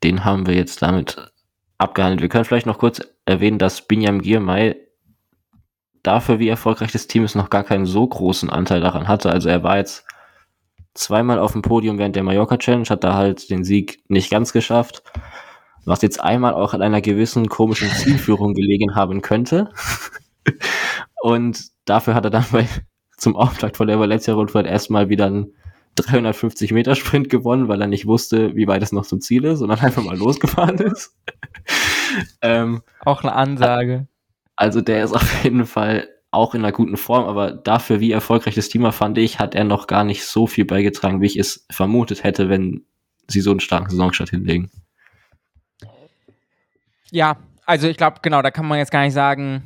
[0.02, 1.32] den haben wir jetzt damit
[1.78, 2.22] abgehandelt.
[2.22, 4.76] Wir können vielleicht noch kurz erwähnen, dass Binyam Girmay
[6.02, 9.30] dafür, wie erfolgreich das Team ist, noch gar keinen so großen Anteil daran hatte.
[9.30, 10.06] Also er war jetzt
[10.94, 14.52] zweimal auf dem Podium während der Mallorca Challenge, hat da halt den Sieg nicht ganz
[14.52, 15.02] geschafft,
[15.84, 19.70] was jetzt einmal auch an einer gewissen komischen Zielführung gelegen haben könnte.
[21.22, 22.66] Und dafür hat er dann bei,
[23.16, 25.52] zum Auftakt von der Valencia-Rundfahrt erstmal wieder einen
[25.96, 29.60] 350 Meter Sprint gewonnen, weil er nicht wusste, wie weit es noch zum Ziel ist,
[29.60, 31.16] sondern einfach mal losgefahren ist.
[32.42, 34.08] ähm, auch eine Ansage.
[34.56, 38.56] Also der ist auf jeden Fall auch in einer guten Form, aber dafür, wie erfolgreich
[38.56, 41.36] das Team war, fand ich, hat er noch gar nicht so viel beigetragen, wie ich
[41.36, 42.84] es vermutet hätte, wenn
[43.28, 44.70] sie so einen starken Saisonstart hinlegen.
[47.10, 49.62] Ja, also ich glaube, genau, da kann man jetzt gar nicht sagen,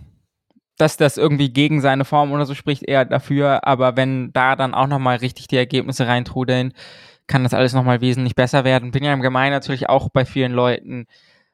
[0.78, 3.66] dass das irgendwie gegen seine Form oder so spricht, eher dafür.
[3.66, 6.72] Aber wenn da dann auch nochmal richtig die Ergebnisse reintrudeln,
[7.26, 8.92] kann das alles nochmal wesentlich besser werden.
[8.92, 11.06] Bin ja im Gemein natürlich auch bei vielen Leuten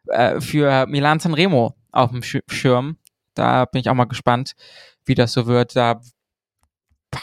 [0.08, 2.98] äh, für Milan Sanremo auf dem Schirm.
[3.34, 4.52] Da bin ich auch mal gespannt,
[5.04, 5.74] wie das so wird.
[5.74, 6.00] Da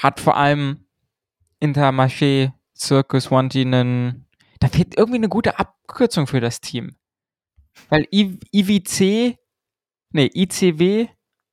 [0.02, 0.86] hat vor allem
[1.62, 4.26] Intermarché Circus Wanty einen,
[4.60, 6.96] da fehlt irgendwie eine gute Abkürzung für das Team.
[7.90, 9.38] Weil I IWC,
[10.12, 11.08] nee, ICW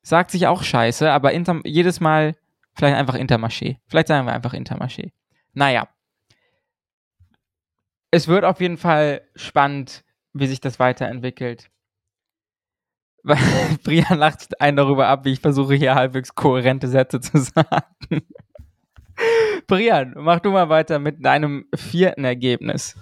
[0.09, 2.35] sagt sich auch scheiße, aber Inter jedes Mal
[2.75, 3.77] vielleicht einfach Intermarché.
[3.87, 5.13] Vielleicht sagen wir einfach Intermarché.
[5.53, 5.89] Naja.
[8.11, 11.71] Es wird auf jeden Fall spannend, wie sich das weiterentwickelt.
[13.85, 18.23] Brian lacht einen darüber ab, wie ich versuche, hier halbwegs kohärente Sätze zu sagen.
[19.67, 22.97] Brian, mach du mal weiter mit deinem vierten Ergebnis.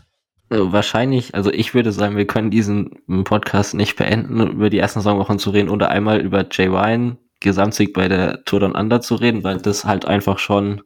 [0.49, 5.01] Also wahrscheinlich, also ich würde sagen, wir können diesen Podcast nicht beenden, über die ersten
[5.01, 9.17] Saisonwochen zu reden oder einmal über Jay Wine, Gesamtsieg bei der Tour Down Under zu
[9.17, 10.83] reden, weil das halt einfach schon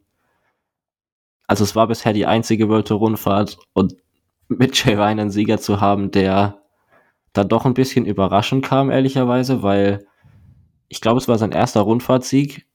[1.50, 3.96] also es war bisher die einzige World Tour Rundfahrt und
[4.46, 6.62] mit Jay Ryan einen Sieger zu haben, der
[7.32, 10.06] da doch ein bisschen überraschend kam, ehrlicherweise, weil
[10.86, 12.68] ich glaube, es war sein erster Rundfahrtsieg,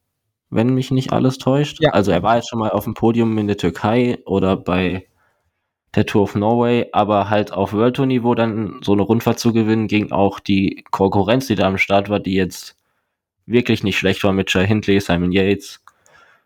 [0.50, 1.78] wenn mich nicht alles täuscht.
[1.80, 1.92] Ja.
[1.92, 5.08] Also er war jetzt schon mal auf dem Podium in der Türkei oder bei
[5.96, 9.54] der Tour of Norway, aber halt auf World Tour Niveau dann so eine Rundfahrt zu
[9.54, 12.78] gewinnen, gegen auch die Konkurrenz, die da am Start war, die jetzt
[13.46, 15.84] wirklich nicht schlecht war mit Jay Hindley, Simon Yates,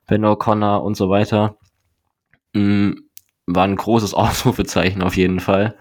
[0.07, 1.57] Ben O'Connor und so weiter,
[2.53, 2.91] mm,
[3.47, 5.75] war ein großes Ausrufezeichen auf jeden Fall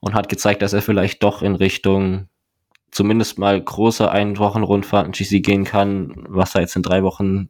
[0.00, 2.28] und hat gezeigt, dass er vielleicht doch in Richtung
[2.90, 7.48] zumindest mal große Ein-Wochen-Rundfahrten GC gehen kann, was da jetzt in drei Wochen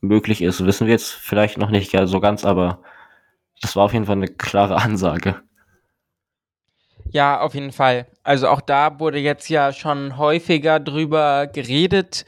[0.00, 2.80] möglich ist, wissen wir jetzt vielleicht noch nicht so ganz, aber
[3.60, 5.42] das war auf jeden Fall eine klare Ansage.
[7.10, 8.06] Ja, auf jeden Fall.
[8.22, 12.26] Also auch da wurde jetzt ja schon häufiger drüber geredet.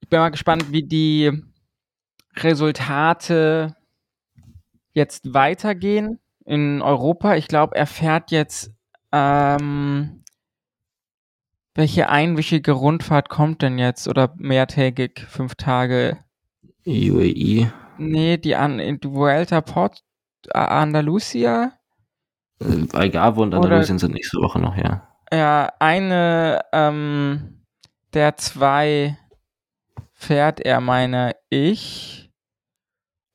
[0.00, 1.42] Ich bin mal gespannt, wie die
[2.36, 3.74] Resultate
[4.92, 7.34] jetzt weitergehen in Europa.
[7.34, 8.72] Ich glaube, er fährt jetzt.
[9.10, 10.22] Ähm,
[11.74, 14.08] welche einwöchige Rundfahrt kommt denn jetzt?
[14.08, 16.18] Oder mehrtägig, fünf Tage?
[16.84, 17.70] UAE.
[17.98, 20.02] Nee, die an in Vuelta Port
[20.52, 21.72] Andalusia.
[22.60, 25.08] Äh, Algarve und Andalusien sind nächste Woche noch, ja.
[25.32, 27.64] Ja, eine ähm,
[28.14, 29.18] der zwei
[30.12, 32.30] fährt er, meine ich.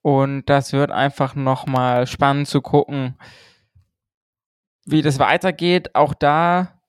[0.01, 3.17] Und das wird einfach nochmal spannend zu gucken,
[4.85, 5.95] wie das weitergeht.
[5.95, 6.81] Auch da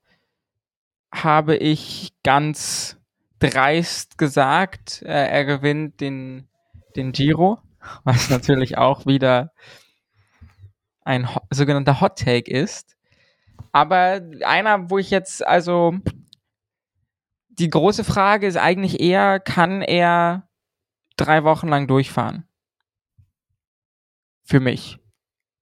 [1.15, 2.99] habe ich ganz
[3.39, 6.49] dreist gesagt, äh, er gewinnt den,
[6.97, 7.59] den Giro,
[8.05, 9.53] was natürlich auch wieder
[11.05, 12.97] ein sogenannter Hot Take ist.
[13.73, 15.95] Aber einer, wo ich jetzt, also
[17.49, 20.49] die große Frage ist eigentlich eher, kann er
[21.17, 22.49] drei Wochen lang durchfahren?
[24.45, 24.99] Für mich.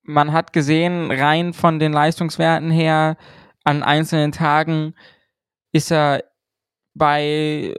[0.02, 3.16] Man hat gesehen, rein von den Leistungswerten her,
[3.64, 4.94] an einzelnen Tagen
[5.72, 6.24] ist er
[6.94, 7.74] bei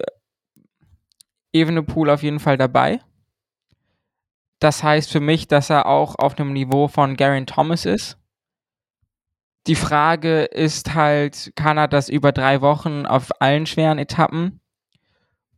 [1.51, 3.01] Evenepoel auf jeden Fall dabei.
[4.63, 8.17] Das heißt für mich, dass er auch auf einem Niveau von Garen Thomas ist.
[9.67, 14.61] Die Frage ist halt, kann er das über drei Wochen auf allen schweren Etappen?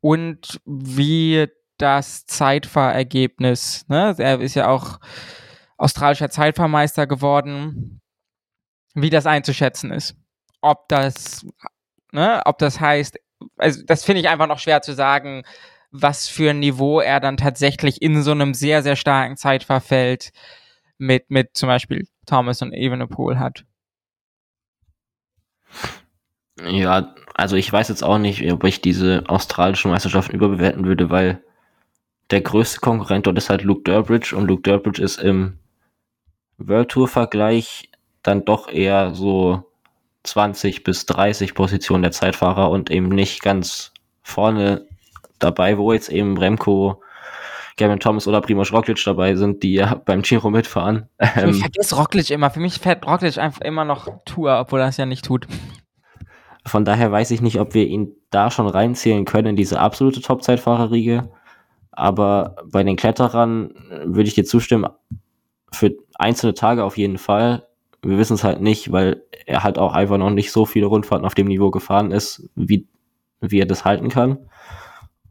[0.01, 4.15] Und wie das Zeitfahrergebnis, ne?
[4.17, 4.99] Er ist ja auch
[5.77, 8.01] australischer Zeitfahrmeister geworden,
[8.95, 10.15] wie das einzuschätzen ist.
[10.61, 11.45] Ob das,
[12.11, 13.19] ne, ob das heißt,
[13.57, 15.43] also das finde ich einfach noch schwer zu sagen,
[16.01, 20.31] was für ein Niveau er dann tatsächlich in so einem sehr, sehr starken Zeitverfeld
[20.97, 23.65] mit, mit zum Beispiel Thomas und Evenepoel hat.
[26.61, 31.43] Ja, also ich weiß jetzt auch nicht, ob ich diese australischen Meisterschaften überbewerten würde, weil
[32.31, 35.59] der größte Konkurrent dort ist halt Luke Durbridge und Luke Durbridge ist im
[36.57, 37.89] World Tour Vergleich
[38.23, 39.69] dann doch eher so
[40.23, 44.87] 20 bis 30 Positionen der Zeitfahrer und eben nicht ganz vorne
[45.45, 47.01] dabei, wo jetzt eben Remco,
[47.77, 51.09] Gavin Thomas oder Primoz Roglic dabei sind, die ja beim Giro mitfahren.
[51.19, 52.49] Ähm, ich vergesse Roglic immer.
[52.49, 55.47] Für mich fährt Roglic einfach immer noch Tour, obwohl er es ja nicht tut.
[56.65, 60.21] Von daher weiß ich nicht, ob wir ihn da schon reinzählen können in diese absolute
[60.21, 61.29] Top-Zeitfahrerriege.
[61.91, 63.71] Aber bei den Kletterern
[64.03, 64.87] würde ich dir zustimmen,
[65.71, 67.67] für einzelne Tage auf jeden Fall.
[68.01, 71.25] Wir wissen es halt nicht, weil er halt auch einfach noch nicht so viele Rundfahrten
[71.25, 72.87] auf dem Niveau gefahren ist, wie,
[73.41, 74.49] wie er das halten kann.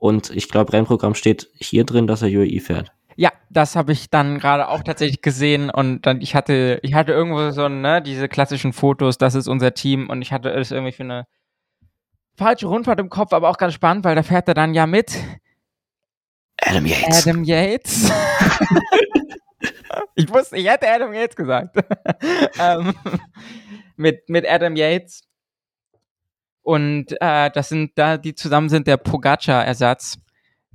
[0.05, 2.93] Und ich glaube, Rennprogramm steht hier drin, dass er UAE fährt.
[3.17, 7.13] Ja, das habe ich dann gerade auch tatsächlich gesehen und dann ich hatte ich hatte
[7.13, 10.93] irgendwo so ne diese klassischen Fotos, das ist unser Team und ich hatte es irgendwie
[10.93, 11.27] für eine
[12.37, 15.17] falsche Rundfahrt im Kopf, aber auch ganz spannend, weil da fährt er dann ja mit
[16.61, 17.27] Adam Yates.
[17.27, 18.13] Adam Yates.
[20.17, 21.79] ich wusste, ich hätte Adam Yates gesagt.
[22.61, 22.93] ähm,
[23.97, 25.24] mit mit Adam Yates
[26.65, 30.19] und äh, das sind da, die zusammen sind der Pogacar-Ersatz,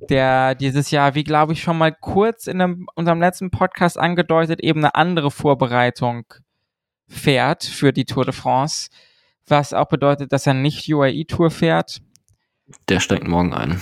[0.08, 4.60] der dieses Jahr, wie glaube ich schon mal kurz in einem, unserem letzten Podcast angedeutet,
[4.60, 6.24] eben eine andere Vorbereitung
[7.08, 8.88] fährt für die Tour de France,
[9.48, 12.00] was auch bedeutet, dass er nicht UAE-Tour fährt.
[12.88, 13.80] Der steigt morgen ein.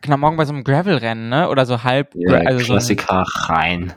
[0.00, 1.48] Genau, morgen bei so einem Gravel-Rennen, ne?
[1.48, 2.14] Oder so halb.
[2.14, 3.94] Ja, also Klassiker so rein.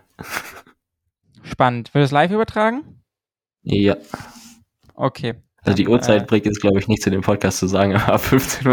[1.43, 1.93] Spannend.
[1.93, 3.03] Wird es live übertragen?
[3.61, 3.97] Ja.
[4.95, 5.35] Okay.
[5.65, 8.67] Also die Uhrzeit bringt jetzt, glaube ich, nicht zu dem Podcast zu sagen, aber 15.30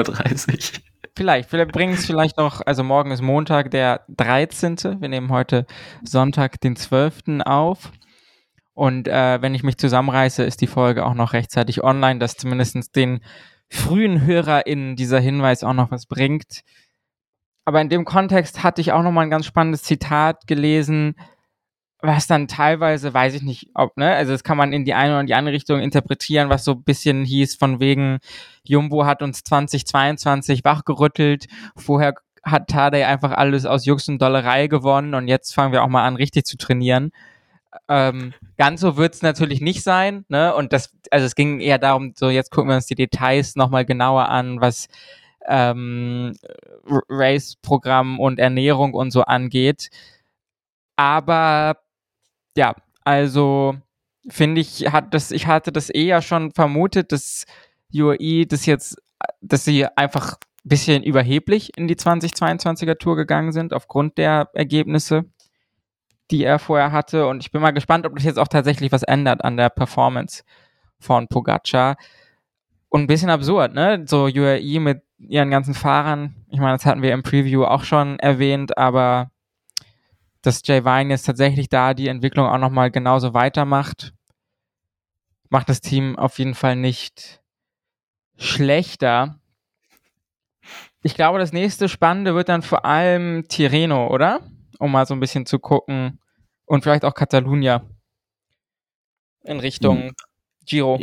[0.52, 0.80] Uhr.
[1.14, 4.76] Vielleicht, vielleicht bringen es vielleicht noch, also morgen ist Montag, der 13.
[5.00, 5.66] Wir nehmen heute
[6.02, 7.40] Sonntag, den 12.
[7.44, 7.92] auf.
[8.74, 12.96] Und äh, wenn ich mich zusammenreiße, ist die Folge auch noch rechtzeitig online, dass zumindest
[12.96, 13.20] den
[13.68, 16.62] frühen HörerInnen dieser Hinweis auch noch was bringt.
[17.64, 21.14] aber in dem Kontext hatte ich auch nochmal ein ganz spannendes Zitat gelesen,
[22.02, 25.14] was dann teilweise, weiß ich nicht, ob, ne, also das kann man in die eine
[25.14, 28.18] oder die andere Richtung interpretieren, was so ein bisschen hieß von wegen,
[28.64, 35.14] Jumbo hat uns 2022 wachgerüttelt, vorher hat Tadej einfach alles aus Jux und Dollerei gewonnen
[35.14, 37.12] und jetzt fangen wir auch mal an, richtig zu trainieren.
[37.88, 40.54] Ähm, ganz so wird es natürlich nicht sein, ne?
[40.54, 43.84] Und das, also es ging eher darum, so jetzt gucken wir uns die Details nochmal
[43.86, 44.88] genauer an, was
[45.46, 46.34] ähm,
[47.08, 49.88] Race-Programm und Ernährung und so angeht.
[50.96, 51.78] Aber
[52.56, 53.76] ja, also
[54.28, 57.44] finde ich, hat das, ich hatte das eher schon vermutet, dass
[57.94, 58.96] UAE das jetzt,
[59.40, 60.34] dass sie einfach
[60.64, 65.24] ein bisschen überheblich in die 2022er Tour gegangen sind, aufgrund der Ergebnisse,
[66.30, 67.26] die er vorher hatte.
[67.26, 70.44] Und ich bin mal gespannt, ob das jetzt auch tatsächlich was ändert an der Performance
[71.00, 71.96] von Pogacar.
[72.88, 74.04] Und ein bisschen absurd, ne?
[74.06, 76.36] So UAE mit ihren ganzen Fahrern.
[76.50, 79.31] Ich meine, das hatten wir im Preview auch schon erwähnt, aber
[80.42, 84.12] dass Jay Vine jetzt tatsächlich da die Entwicklung auch nochmal genauso weitermacht,
[85.48, 87.40] macht das Team auf jeden Fall nicht
[88.36, 89.38] schlechter.
[91.02, 94.40] Ich glaube, das nächste Spannende wird dann vor allem Tireno, oder?
[94.78, 96.20] Um mal so ein bisschen zu gucken.
[96.64, 97.82] Und vielleicht auch Catalunya.
[99.44, 100.14] In Richtung hm.
[100.64, 101.00] Giro.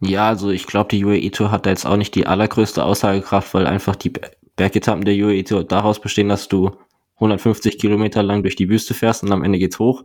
[0.00, 3.54] Ja, also ich glaube, die UAE Tour hat da jetzt auch nicht die allergrößte Aussagekraft,
[3.54, 4.12] weil einfach die
[4.56, 6.76] Bergetappen der UAE Tour daraus bestehen, dass du
[7.22, 10.04] 150 Kilometer lang durch die Wüste fährst und am Ende geht's hoch.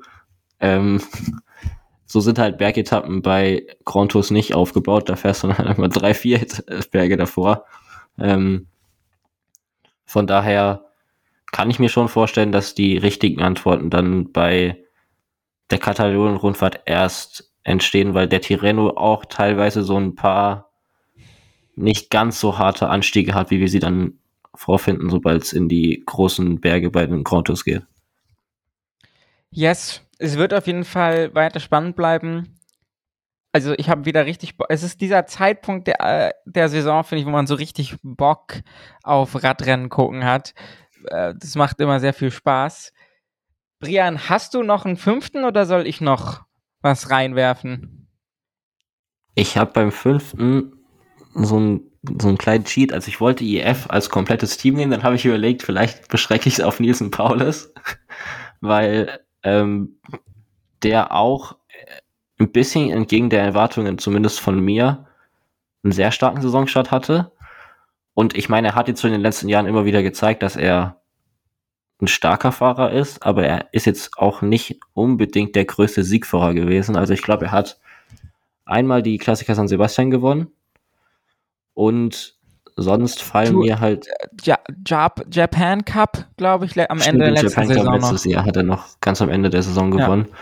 [0.59, 1.01] Ähm,
[2.05, 5.09] so sind halt Bergetappen bei Grand nicht aufgebaut.
[5.09, 6.45] Da fährst du dann halt einfach drei, vier
[6.91, 7.65] Berge davor.
[8.19, 8.67] Ähm,
[10.05, 10.85] von daher
[11.51, 14.77] kann ich mir schon vorstellen, dass die richtigen Antworten dann bei
[15.69, 20.71] der Katalonien-Rundfahrt erst entstehen, weil der Tirreno auch teilweise so ein paar
[21.75, 24.19] nicht ganz so harte Anstiege hat, wie wir sie dann
[24.55, 27.83] vorfinden, sobald es in die großen Berge bei den Grand Tours geht.
[29.51, 32.59] Yes, es wird auf jeden Fall weiter spannend bleiben.
[33.53, 37.27] Also ich habe wieder richtig, es ist dieser Zeitpunkt der, äh, der Saison, finde ich,
[37.27, 38.55] wo man so richtig Bock
[39.03, 40.53] auf Radrennen gucken hat.
[41.05, 42.91] Äh, das macht immer sehr viel Spaß.
[43.79, 46.43] Brian, hast du noch einen fünften oder soll ich noch
[46.81, 48.07] was reinwerfen?
[49.35, 50.73] Ich habe beim fünften
[51.33, 52.93] so ein so einen kleinen Cheat.
[52.93, 56.55] Also ich wollte IF als komplettes Team nehmen, dann habe ich überlegt, vielleicht beschränke ich
[56.55, 57.73] es auf Nielsen Paulus,
[58.61, 59.97] weil ähm,
[60.83, 61.55] der auch
[62.39, 65.07] ein bisschen entgegen der Erwartungen, zumindest von mir,
[65.83, 67.31] einen sehr starken Saisonstart hatte.
[68.13, 70.55] Und ich meine, er hat jetzt so in den letzten Jahren immer wieder gezeigt, dass
[70.55, 71.01] er
[71.99, 76.95] ein starker Fahrer ist, aber er ist jetzt auch nicht unbedingt der größte Siegfahrer gewesen.
[76.95, 77.79] Also ich glaube, er hat
[78.65, 80.51] einmal die Klassiker San Sebastian gewonnen
[81.77, 82.33] und
[82.75, 84.07] sonst fallen du, mir halt.
[84.41, 87.85] Ja, Jap Japan Cup, glaube ich, am Ende der letzten Japan Saison.
[87.85, 90.25] Cup letztes Jahr hat er noch ganz am Ende der Saison gewonnen.
[90.27, 90.35] Ja.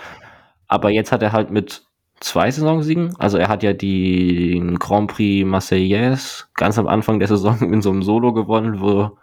[0.69, 1.83] Aber jetzt hat er halt mit
[2.21, 3.13] zwei Saisonsiegen.
[3.19, 7.91] Also er hat ja den Grand Prix Marseillaise ganz am Anfang der Saison in so
[7.91, 9.17] einem Solo gewonnen, wo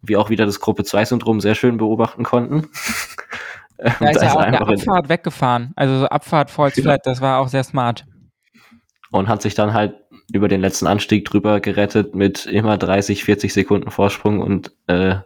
[0.00, 2.68] wir auch wieder das Gruppe 2 Syndrom sehr schön beobachten konnten.
[3.78, 5.74] Da ist er auch der Abfahrt weggefahren.
[5.76, 6.96] Also so Abfahrt Falls ja.
[6.96, 8.06] das war auch sehr smart.
[9.10, 9.96] Und hat sich dann halt
[10.32, 15.16] über den letzten Anstieg drüber gerettet mit immer 30, 40 Sekunden Vorsprung und äh,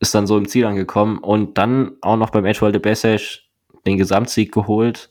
[0.00, 3.48] ist dann so im Ziel angekommen und dann auch noch beim Edgeworld de Bessage
[3.86, 5.10] den Gesamtsieg geholt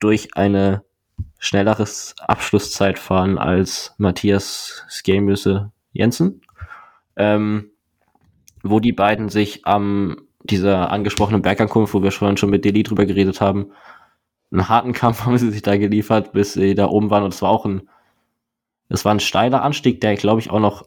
[0.00, 0.82] durch eine
[1.38, 6.42] schnelleres Abschlusszeitfahren als Matthias Skemüsse Jensen,
[7.16, 7.70] ähm,
[8.62, 13.06] wo die beiden sich am dieser angesprochenen Bergankunft, wo wir schon, schon mit Deli drüber
[13.06, 13.72] geredet haben,
[14.50, 17.24] einen harten Kampf haben sie sich da geliefert, bis sie da oben waren.
[17.24, 17.88] Und es war auch ein,
[18.88, 20.84] es war ein steiler Anstieg, der, glaube ich, auch noch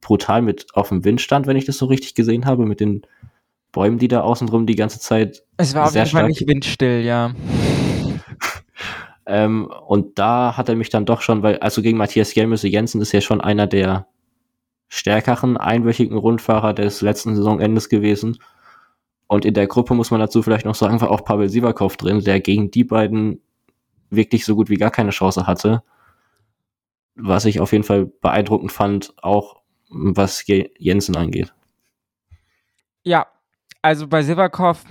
[0.00, 3.02] brutal mit auf dem Wind stand, wenn ich das so richtig gesehen habe, mit den
[3.72, 5.42] Bäumen, die da außen drum die ganze Zeit.
[5.56, 7.32] Es war auf jeden Fall nicht windstill, ja.
[9.26, 13.00] ähm, und da hat er mich dann doch schon, weil, also gegen Matthias Gelmüsse Jensen
[13.00, 14.06] ist ja schon einer der
[14.88, 18.38] stärkeren einwöchigen Rundfahrer des letzten Saisonendes gewesen.
[19.30, 22.24] Und in der Gruppe muss man dazu vielleicht noch sagen, war auch Pavel Sivakov drin,
[22.24, 23.40] der gegen die beiden
[24.10, 25.84] wirklich so gut wie gar keine Chance hatte.
[27.14, 31.54] Was ich auf jeden Fall beeindruckend fand, auch was Jensen angeht.
[33.04, 33.28] Ja,
[33.82, 34.82] also bei Sivakov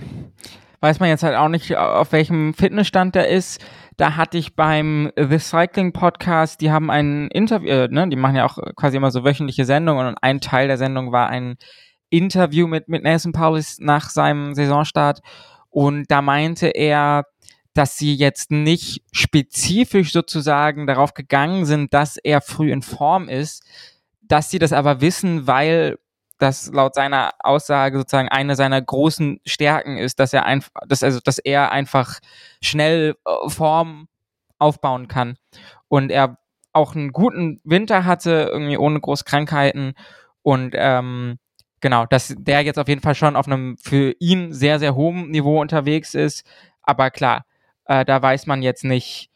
[0.80, 3.62] weiß man jetzt halt auch nicht, auf welchem Fitnessstand der ist.
[3.98, 8.36] Da hatte ich beim The Cycling Podcast, die haben ein Interview, äh, ne, die machen
[8.36, 11.58] ja auch quasi immer so wöchentliche Sendungen und ein Teil der Sendung war ein
[12.10, 15.20] Interview mit, mit Nelson Paulus nach seinem Saisonstart
[15.70, 17.24] und da meinte er,
[17.74, 23.64] dass sie jetzt nicht spezifisch sozusagen darauf gegangen sind, dass er früh in Form ist.
[24.22, 25.98] dass sie das aber wissen, weil
[26.38, 31.20] das laut seiner Aussage sozusagen eine seiner großen Stärken ist, dass er einfach, dass, also,
[31.20, 32.20] dass er einfach
[32.62, 34.08] schnell äh, Form
[34.58, 35.36] aufbauen kann.
[35.88, 36.38] Und er
[36.72, 39.94] auch einen guten Winter hatte, irgendwie ohne Großkrankheiten.
[40.42, 41.38] Und ähm,
[41.80, 45.30] genau, dass der jetzt auf jeden Fall schon auf einem für ihn sehr, sehr hohen
[45.30, 46.44] Niveau unterwegs ist.
[46.82, 47.44] Aber klar,
[47.86, 49.30] äh, da weiß man jetzt nicht,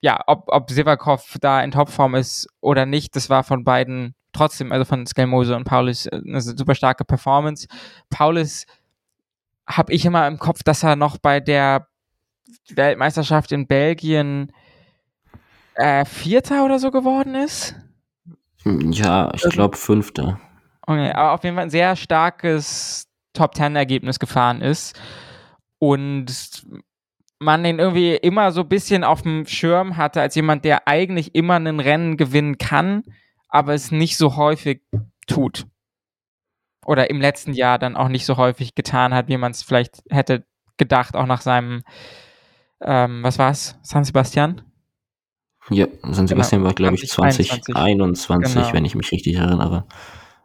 [0.00, 3.16] ja, ob, ob Sivakov da in Topform ist oder nicht.
[3.16, 7.66] Das war von beiden trotzdem, also von Skelmose und Paulus, äh, eine super starke Performance.
[8.10, 8.66] Paulus
[9.66, 11.88] habe ich immer im Kopf, dass er noch bei der
[12.74, 14.52] Weltmeisterschaft in Belgien
[15.74, 17.74] äh, Vierter oder so geworden ist.
[18.64, 20.40] Ja, ich glaube Fünfter.
[20.86, 24.98] Okay, aber auf jeden Fall ein sehr starkes Top-Ten-Ergebnis gefahren ist.
[25.78, 26.64] Und
[27.38, 31.34] man den irgendwie immer so ein bisschen auf dem Schirm hatte, als jemand, der eigentlich
[31.34, 33.02] immer ein Rennen gewinnen kann,
[33.48, 34.82] aber es nicht so häufig
[35.26, 35.66] tut.
[36.86, 40.02] Oder im letzten Jahr dann auch nicht so häufig getan hat, wie man es vielleicht
[40.10, 40.44] hätte
[40.76, 41.82] gedacht, auch nach seinem,
[42.82, 44.62] ähm, was war's, San Sebastian?
[45.70, 46.68] Ja, San Sebastian genau.
[46.68, 48.72] war, glaube ich, 2021, genau.
[48.72, 49.86] wenn ich mich richtig erinnere.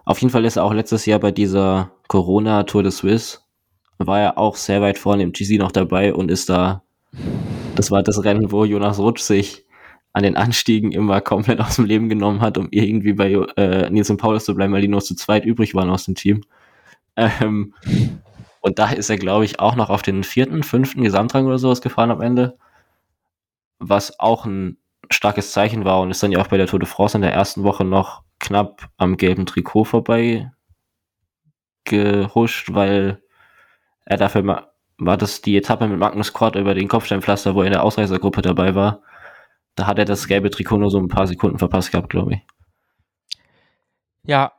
[0.10, 3.42] Auf jeden Fall ist er auch letztes Jahr bei dieser Corona Tour de Suisse,
[4.00, 6.82] war er auch sehr weit vorne im GC noch dabei und ist da,
[7.76, 9.66] das war das Rennen, wo Jonas Rutsch sich
[10.14, 14.10] an den Anstiegen immer komplett aus dem Leben genommen hat, um irgendwie bei äh, Nils
[14.10, 16.42] und Paulus zu bleiben, weil die noch zu zweit übrig waren aus dem Team.
[17.16, 17.76] Ähm,
[18.62, 21.82] und da ist er, glaube ich, auch noch auf den vierten, fünften Gesamtrang oder sowas
[21.82, 22.58] gefahren am Ende.
[23.78, 24.78] Was auch ein
[25.12, 27.32] starkes Zeichen war und ist dann ja auch bei der Tour de France in der
[27.32, 30.52] ersten Woche noch knapp am gelben Trikot vorbei
[31.86, 33.22] gehuscht, weil
[34.06, 34.68] er dafür
[34.98, 38.42] war das die Etappe mit Magnus Kort über den Kopfsteinpflaster, wo er in der Ausreißergruppe
[38.42, 39.02] dabei war.
[39.76, 42.42] Da hat er das gelbe Trikot nur so ein paar Sekunden verpasst gehabt, glaube ich.
[44.24, 44.52] Ja,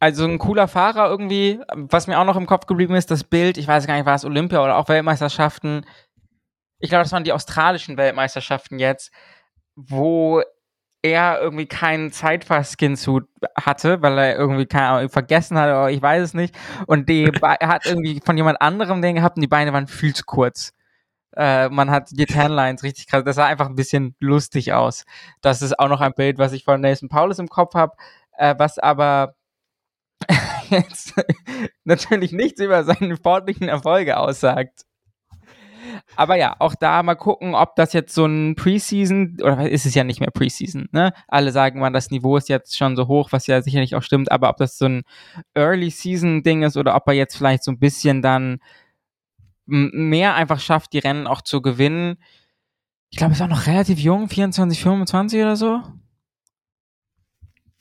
[0.00, 1.60] also ein cooler Fahrer irgendwie.
[1.74, 4.14] Was mir auch noch im Kopf geblieben ist, das Bild, ich weiß gar nicht, war
[4.14, 5.84] es Olympia oder auch Weltmeisterschaften.
[6.78, 9.12] Ich glaube, das waren die australischen Weltmeisterschaften jetzt
[9.78, 10.42] wo
[11.10, 16.22] er irgendwie keinen Zeitfahr-Skin-Suit hatte, weil er irgendwie keine Ahnung, vergessen hat oder ich weiß
[16.22, 16.54] es nicht.
[16.86, 20.14] Und die er hat irgendwie von jemand anderem den gehabt und die Beine waren viel
[20.14, 20.72] zu kurz.
[21.36, 23.24] Äh, man hat die Tanlines richtig krass.
[23.24, 25.04] Das sah einfach ein bisschen lustig aus.
[25.40, 27.94] Das ist auch noch ein Bild, was ich von Nathan Paulus im Kopf habe,
[28.36, 29.34] äh, was aber
[30.70, 31.14] jetzt
[31.84, 34.84] natürlich nichts über seine sportlichen Erfolge aussagt.
[36.16, 39.94] Aber ja, auch da mal gucken, ob das jetzt so ein Preseason, oder ist es
[39.94, 41.12] ja nicht mehr Preseason, ne?
[41.28, 44.30] Alle sagen mal, das Niveau ist jetzt schon so hoch, was ja sicherlich auch stimmt,
[44.30, 45.02] aber ob das so ein
[45.54, 48.58] Early Season Ding ist oder ob er jetzt vielleicht so ein bisschen dann
[49.66, 52.16] mehr einfach schafft, die Rennen auch zu gewinnen.
[53.10, 55.82] Ich glaube, ist auch noch relativ jung, 24, 25 oder so.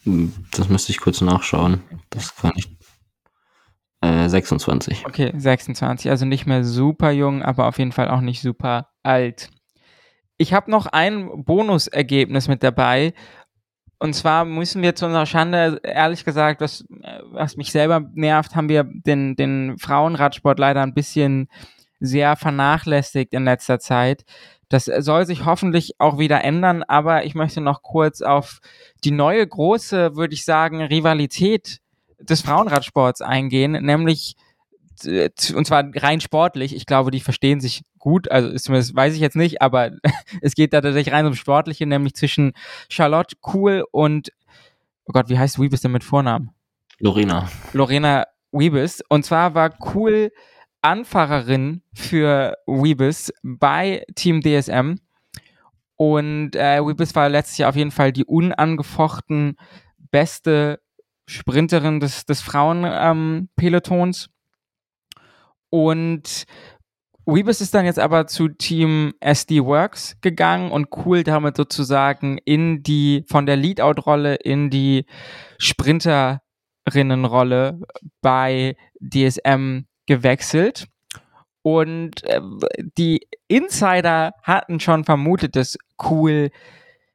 [0.03, 1.81] Hm, das müsste ich kurz nachschauen.
[2.09, 2.76] Das kann ich
[4.03, 5.03] 26.
[5.03, 6.09] Äh, okay, 26.
[6.09, 9.49] Also nicht mehr super jung, aber auf jeden Fall auch nicht super alt.
[10.37, 13.13] Ich habe noch ein Bonusergebnis mit dabei.
[13.99, 16.85] Und zwar müssen wir zu unserer Schande, ehrlich gesagt, was,
[17.31, 21.49] was mich selber nervt, haben wir den, den Frauenradsport leider ein bisschen
[21.99, 24.23] sehr vernachlässigt in letzter Zeit.
[24.69, 28.59] Das soll sich hoffentlich auch wieder ändern, aber ich möchte noch kurz auf
[29.03, 31.79] die neue große, würde ich sagen, Rivalität
[32.19, 34.35] des Frauenradsports eingehen, nämlich
[35.05, 36.75] äh, und zwar rein sportlich.
[36.75, 38.31] Ich glaube, die verstehen sich gut.
[38.31, 39.91] Also zumindest weiß ich jetzt nicht, aber
[40.41, 42.53] es geht da tatsächlich rein um Sportliche, nämlich zwischen
[42.89, 44.29] Charlotte Cool und
[45.05, 46.51] oh Gott, wie heißt Weebis denn mit Vornamen?
[46.99, 47.49] Lorena.
[47.73, 49.03] Lorena Weebis.
[49.09, 50.31] Und zwar war Cool
[50.81, 54.95] Anfahrerin für Weebis bei Team DSM.
[55.95, 59.57] Und äh, Weebis war letztes Jahr auf jeden Fall die unangefochten
[60.11, 60.79] beste
[61.27, 64.25] Sprinterin des, des Frauen-Pelotons.
[64.25, 64.31] Ähm,
[65.69, 66.45] und
[67.25, 72.83] Weebus ist dann jetzt aber zu Team SD Works gegangen und cool damit sozusagen in
[72.83, 75.05] die, von der Leadout-Rolle in die
[75.57, 77.81] Sprinterinnenrolle
[78.21, 80.87] bei DSM gewechselt.
[81.63, 82.39] Und äh,
[82.97, 86.49] die Insider hatten schon vermutet, dass Cool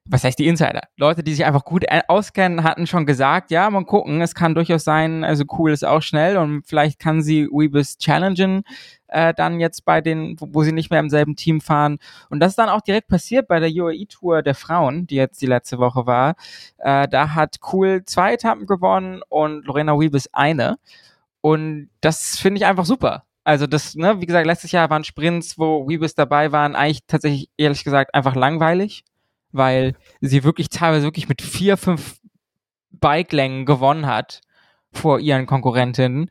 [0.04, 0.80] was heißt die Insider?
[0.96, 4.84] Leute, die sich einfach gut auskennen, hatten schon gesagt, ja, mal gucken, es kann durchaus
[4.84, 8.64] sein, also cool ist auch schnell und vielleicht kann sie Weebus challengen,
[9.08, 11.98] äh, dann jetzt bei den, wo, wo, sie nicht mehr im selben Team fahren.
[12.30, 15.46] Und das ist dann auch direkt passiert bei der UAE-Tour der Frauen, die jetzt die
[15.46, 16.34] letzte Woche war.
[16.78, 20.78] Äh, da hat Cool zwei Etappen gewonnen und Lorena Weebus eine.
[21.40, 23.24] Und das finde ich einfach super.
[23.44, 27.50] Also das, ne, wie gesagt, letztes Jahr waren Sprints, wo Weebus dabei waren, eigentlich tatsächlich,
[27.56, 29.04] ehrlich gesagt, einfach langweilig
[29.52, 32.18] weil sie wirklich teilweise wirklich mit vier, fünf
[32.90, 34.40] Bikelängen gewonnen hat
[34.92, 36.30] vor ihren Konkurrentinnen.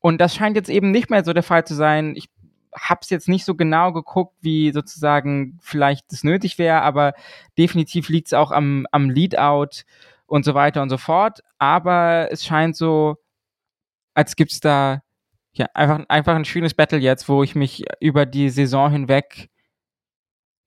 [0.00, 2.14] Und das scheint jetzt eben nicht mehr so der Fall zu sein.
[2.16, 2.28] Ich
[2.74, 7.14] habe es jetzt nicht so genau geguckt, wie sozusagen vielleicht das nötig wäre, aber
[7.56, 9.84] definitiv liegt es auch am, am Leadout
[10.26, 11.40] und so weiter und so fort.
[11.58, 13.16] Aber es scheint so,
[14.14, 15.02] als gibt es da
[15.52, 19.48] ja, einfach, einfach ein schönes Battle jetzt, wo ich mich über die Saison hinweg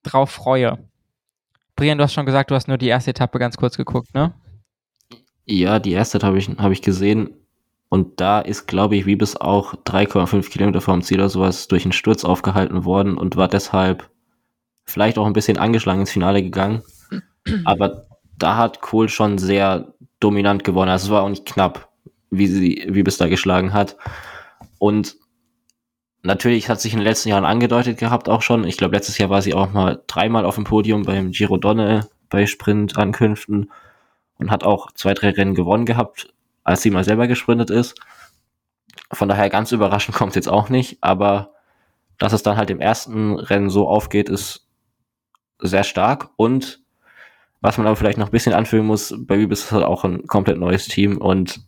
[0.04, 0.91] drauf freue.
[1.82, 4.36] Brian, du hast schon gesagt, du hast nur die erste Etappe ganz kurz geguckt, ne?
[5.46, 7.32] Ja, die erste habe ich, hab ich gesehen.
[7.90, 11.84] Und da ist, glaube ich, wie bis auch 3,5 Kilometer vom Ziel oder sowas durch
[11.84, 14.12] einen Sturz aufgehalten worden und war deshalb
[14.86, 16.84] vielleicht auch ein bisschen angeschlagen ins Finale gegangen.
[17.66, 18.06] Aber
[18.38, 20.92] da hat Kohl schon sehr dominant gewonnen.
[20.92, 21.90] Also es war auch nicht knapp,
[22.30, 23.98] wie sie, wie bis da geschlagen hat.
[24.78, 25.16] Und
[26.24, 28.64] natürlich hat sich in den letzten Jahren angedeutet gehabt auch schon.
[28.64, 32.08] Ich glaube, letztes Jahr war sie auch mal dreimal auf dem Podium beim Giro Donne
[32.30, 33.72] bei Sprint-Ankünften
[34.38, 36.32] und hat auch zwei, drei Rennen gewonnen gehabt
[36.64, 38.00] als sie mal selber gesprintet ist.
[39.12, 41.54] Von daher ganz überraschend kommt es jetzt auch nicht, aber
[42.18, 44.68] dass es dann halt im ersten Rennen so aufgeht, ist
[45.60, 46.30] sehr stark.
[46.36, 46.82] Und
[47.62, 50.28] was man aber vielleicht noch ein bisschen anführen muss, bei Übis ist halt auch ein
[50.28, 51.62] komplett neues Team und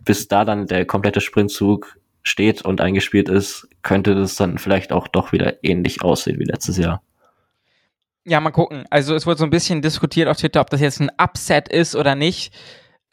[0.00, 5.08] bis da dann der komplette Sprintzug steht und eingespielt ist, könnte das dann vielleicht auch
[5.08, 7.02] doch wieder ähnlich aussehen wie letztes Jahr.
[8.24, 8.84] Ja, mal gucken.
[8.90, 11.96] Also es wurde so ein bisschen diskutiert auf Twitter, ob das jetzt ein Upset ist
[11.96, 12.54] oder nicht.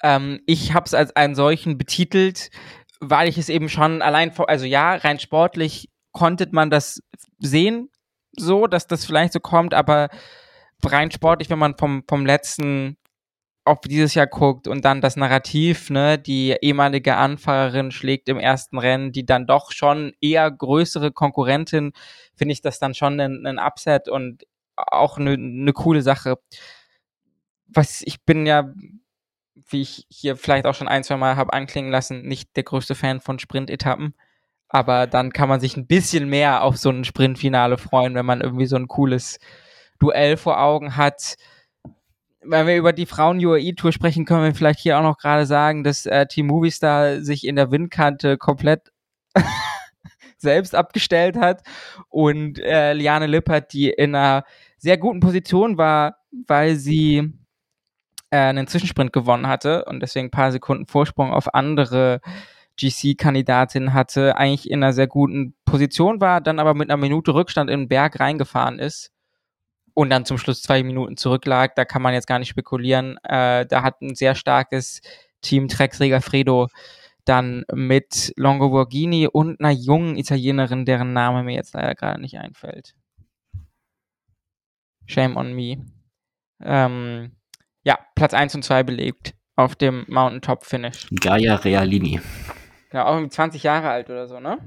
[0.04, 2.52] Ähm, ich habe es als einen solchen betitelt,
[3.00, 7.02] weil ich es eben schon allein also ja, rein sportlich konnte man das
[7.40, 7.90] sehen,
[8.38, 10.10] so, dass das vielleicht so kommt, aber
[10.84, 12.98] rein sportlich, wenn man vom, vom letzten
[13.70, 18.78] auf dieses Jahr guckt und dann das Narrativ, ne, die ehemalige Anfahrerin schlägt im ersten
[18.78, 21.94] Rennen, die dann doch schon eher größere Konkurrentin,
[22.36, 24.46] finde ich das dann schon ein, ein Upset und
[24.76, 26.38] auch eine, eine coole Sache.
[27.68, 28.74] Was ich bin ja
[29.72, 32.96] wie ich hier vielleicht auch schon ein, zwei Mal habe anklingen lassen, nicht der größte
[32.96, 34.16] Fan von Sprint-Etappen.
[34.68, 38.42] Aber dann kann man sich ein bisschen mehr auf so ein Sprintfinale freuen, wenn man
[38.42, 39.40] irgendwie so ein cooles
[40.00, 41.36] Duell vor Augen hat.
[42.42, 46.06] Wenn wir über die Frauen-UAE-Tour sprechen, können wir vielleicht hier auch noch gerade sagen, dass
[46.06, 48.92] äh, Team Movistar sich in der Windkante komplett
[50.38, 51.64] selbst abgestellt hat
[52.08, 54.46] und äh, Liane Lippert, die in einer
[54.78, 56.18] sehr guten Position war,
[56.48, 57.34] weil sie
[58.32, 62.22] äh, einen Zwischensprint gewonnen hatte und deswegen ein paar Sekunden Vorsprung auf andere
[62.80, 67.70] GC-Kandidatinnen hatte, eigentlich in einer sehr guten Position war, dann aber mit einer Minute Rückstand
[67.70, 69.12] in den Berg reingefahren ist
[70.00, 71.76] und dann zum Schluss zwei Minuten zurücklag.
[71.76, 73.18] Da kann man jetzt gar nicht spekulieren.
[73.22, 75.02] Äh, da hat ein sehr starkes
[75.42, 76.70] Team Trex Fredo
[77.26, 82.38] dann mit Longo Borghini und einer jungen Italienerin, deren Name mir jetzt leider gerade nicht
[82.38, 82.96] einfällt.
[85.06, 85.86] Shame on me.
[86.64, 87.34] Ähm,
[87.84, 91.10] ja, Platz 1 und 2 belegt auf dem Mountaintop Finish.
[91.20, 92.22] Gaia Realini.
[92.94, 94.60] Ja, auch 20 Jahre alt oder so, ne?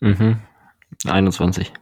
[0.00, 0.42] Mhm.
[1.06, 1.72] 21.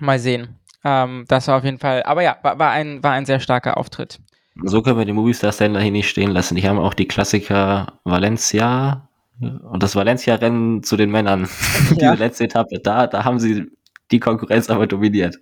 [0.00, 0.58] Mal sehen.
[0.84, 3.76] Ähm, das war auf jeden Fall, aber ja, war, war, ein, war ein sehr starker
[3.76, 4.20] Auftritt.
[4.62, 6.56] So können wir den Movistar-Sender hier nicht stehen lassen.
[6.56, 9.08] Die haben auch die Klassiker Valencia
[9.40, 11.48] und das Valencia-Rennen zu den Männern.
[11.90, 12.12] Ja.
[12.12, 13.70] Diese letzte Etappe, da, da haben sie
[14.10, 15.38] die Konkurrenz aber dominiert.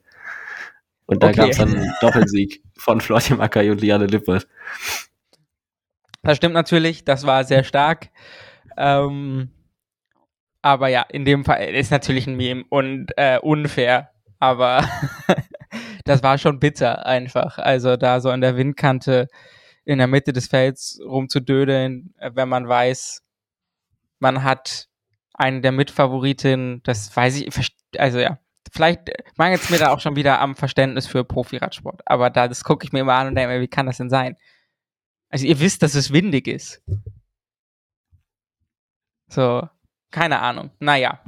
[1.07, 1.37] Und da okay.
[1.37, 4.47] gab es dann einen Doppelsieg von Florian Mackay und Liane Lippert.
[6.23, 8.11] Das stimmt natürlich, das war sehr stark.
[8.77, 9.51] Ähm,
[10.63, 14.10] aber ja, in dem Fall ist natürlich ein Meme und äh, unfair.
[14.41, 14.89] Aber
[16.05, 17.59] das war schon bitter einfach.
[17.59, 19.29] Also da so an der Windkante
[19.85, 23.23] in der Mitte des Felds rumzudödeln, äh, wenn man weiß,
[24.19, 24.89] man hat
[25.35, 28.39] einen der Mitfavoritinnen, das weiß ich, also ja,
[28.73, 32.03] vielleicht mangelt es mir da auch schon wieder am Verständnis für Profi-Radsport.
[32.07, 34.11] Aber da, das gucke ich mir immer an und denke mir, wie kann das denn
[34.11, 34.37] sein?
[35.31, 36.83] Also ihr wisst, dass es windig ist.
[39.29, 39.69] So,
[40.11, 40.71] keine Ahnung.
[40.81, 41.21] Naja.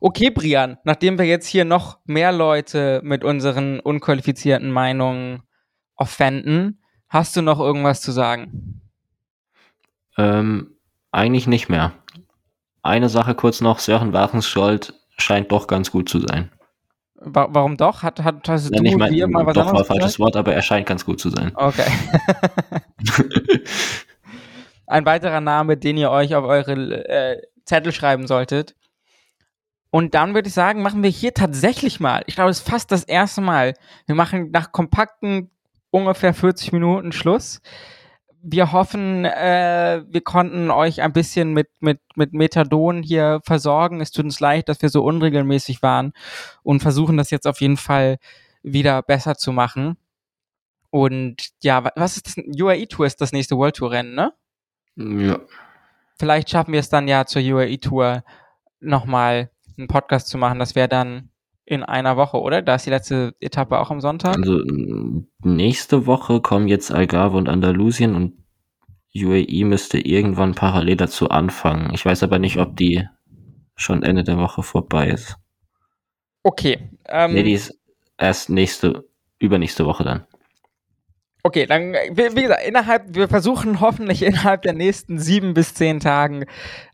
[0.00, 5.42] Okay, Brian, nachdem wir jetzt hier noch mehr Leute mit unseren unqualifizierten Meinungen
[5.96, 8.82] offenden, hast du noch irgendwas zu sagen?
[10.16, 10.76] Ähm,
[11.10, 11.92] eigentlich nicht mehr.
[12.82, 16.50] Eine Sache kurz noch, Sören Warenschold scheint doch ganz gut zu sein.
[17.20, 18.04] Warum doch?
[18.04, 20.36] Hat, hat, hast Nein, du ich mein, dir mal was Doch war ein falsches Wort,
[20.36, 21.50] aber er scheint ganz gut zu sein.
[21.56, 21.90] Okay.
[24.86, 28.76] ein weiterer Name, den ihr euch auf eure äh, Zettel schreiben solltet.
[29.90, 32.92] Und dann würde ich sagen, machen wir hier tatsächlich mal, ich glaube, es ist fast
[32.92, 33.74] das erste Mal,
[34.06, 35.50] wir machen nach kompakten
[35.90, 37.62] ungefähr 40 Minuten Schluss
[38.42, 44.00] wir hoffen, äh, wir konnten euch ein bisschen mit, mit, mit Methadon hier versorgen.
[44.00, 46.12] Es tut uns leid, dass wir so unregelmäßig waren
[46.62, 48.18] und versuchen das jetzt auf jeden Fall
[48.62, 49.96] wieder besser zu machen.
[50.90, 52.44] Und ja, was ist das?
[52.60, 54.32] UAE Tour ist das nächste World Tour Rennen, ne?
[54.96, 55.40] Ja.
[56.18, 58.24] Vielleicht schaffen wir es dann ja zur UAE Tour
[58.80, 60.58] nochmal einen Podcast zu machen.
[60.58, 61.30] Das wäre dann
[61.64, 62.62] in einer Woche, oder?
[62.62, 64.36] Da ist die letzte Etappe auch am Sonntag.
[64.36, 64.62] Also
[65.42, 68.34] nächste Woche kommen jetzt Algarve und Andalusien und
[69.14, 71.92] UAE müsste irgendwann parallel dazu anfangen.
[71.94, 73.06] Ich weiß aber nicht, ob die
[73.74, 75.36] schon Ende der Woche vorbei ist.
[76.42, 76.90] Okay.
[77.06, 77.78] Ähm, nee, die ist
[78.16, 79.08] erst nächste,
[79.38, 80.26] übernächste Woche dann.
[81.44, 86.44] Okay, dann, wie, gesagt, innerhalb, wir versuchen hoffentlich innerhalb der nächsten sieben bis zehn Tagen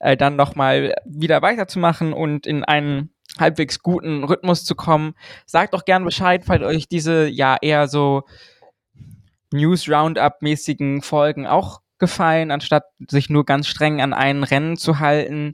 [0.01, 5.15] äh, dann nochmal wieder weiterzumachen und in einen halbwegs guten Rhythmus zu kommen.
[5.47, 8.25] Sagt doch gern Bescheid, falls euch diese ja eher so
[9.53, 15.53] News-Roundup-mäßigen Folgen auch gefallen, anstatt sich nur ganz streng an einen Rennen zu halten.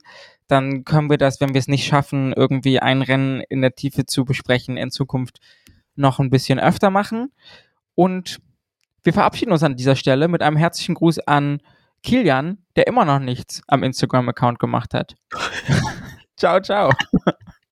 [0.48, 4.04] Dann können wir das, wenn wir es nicht schaffen, irgendwie ein Rennen in der Tiefe
[4.04, 5.38] zu besprechen, in Zukunft
[5.94, 7.32] noch ein bisschen öfter machen.
[7.94, 8.40] Und
[9.02, 11.60] wir verabschieden uns an dieser Stelle mit einem herzlichen Gruß an
[12.02, 15.14] Kilian, der immer noch nichts am Instagram-Account gemacht hat.
[16.36, 16.90] ciao, ciao.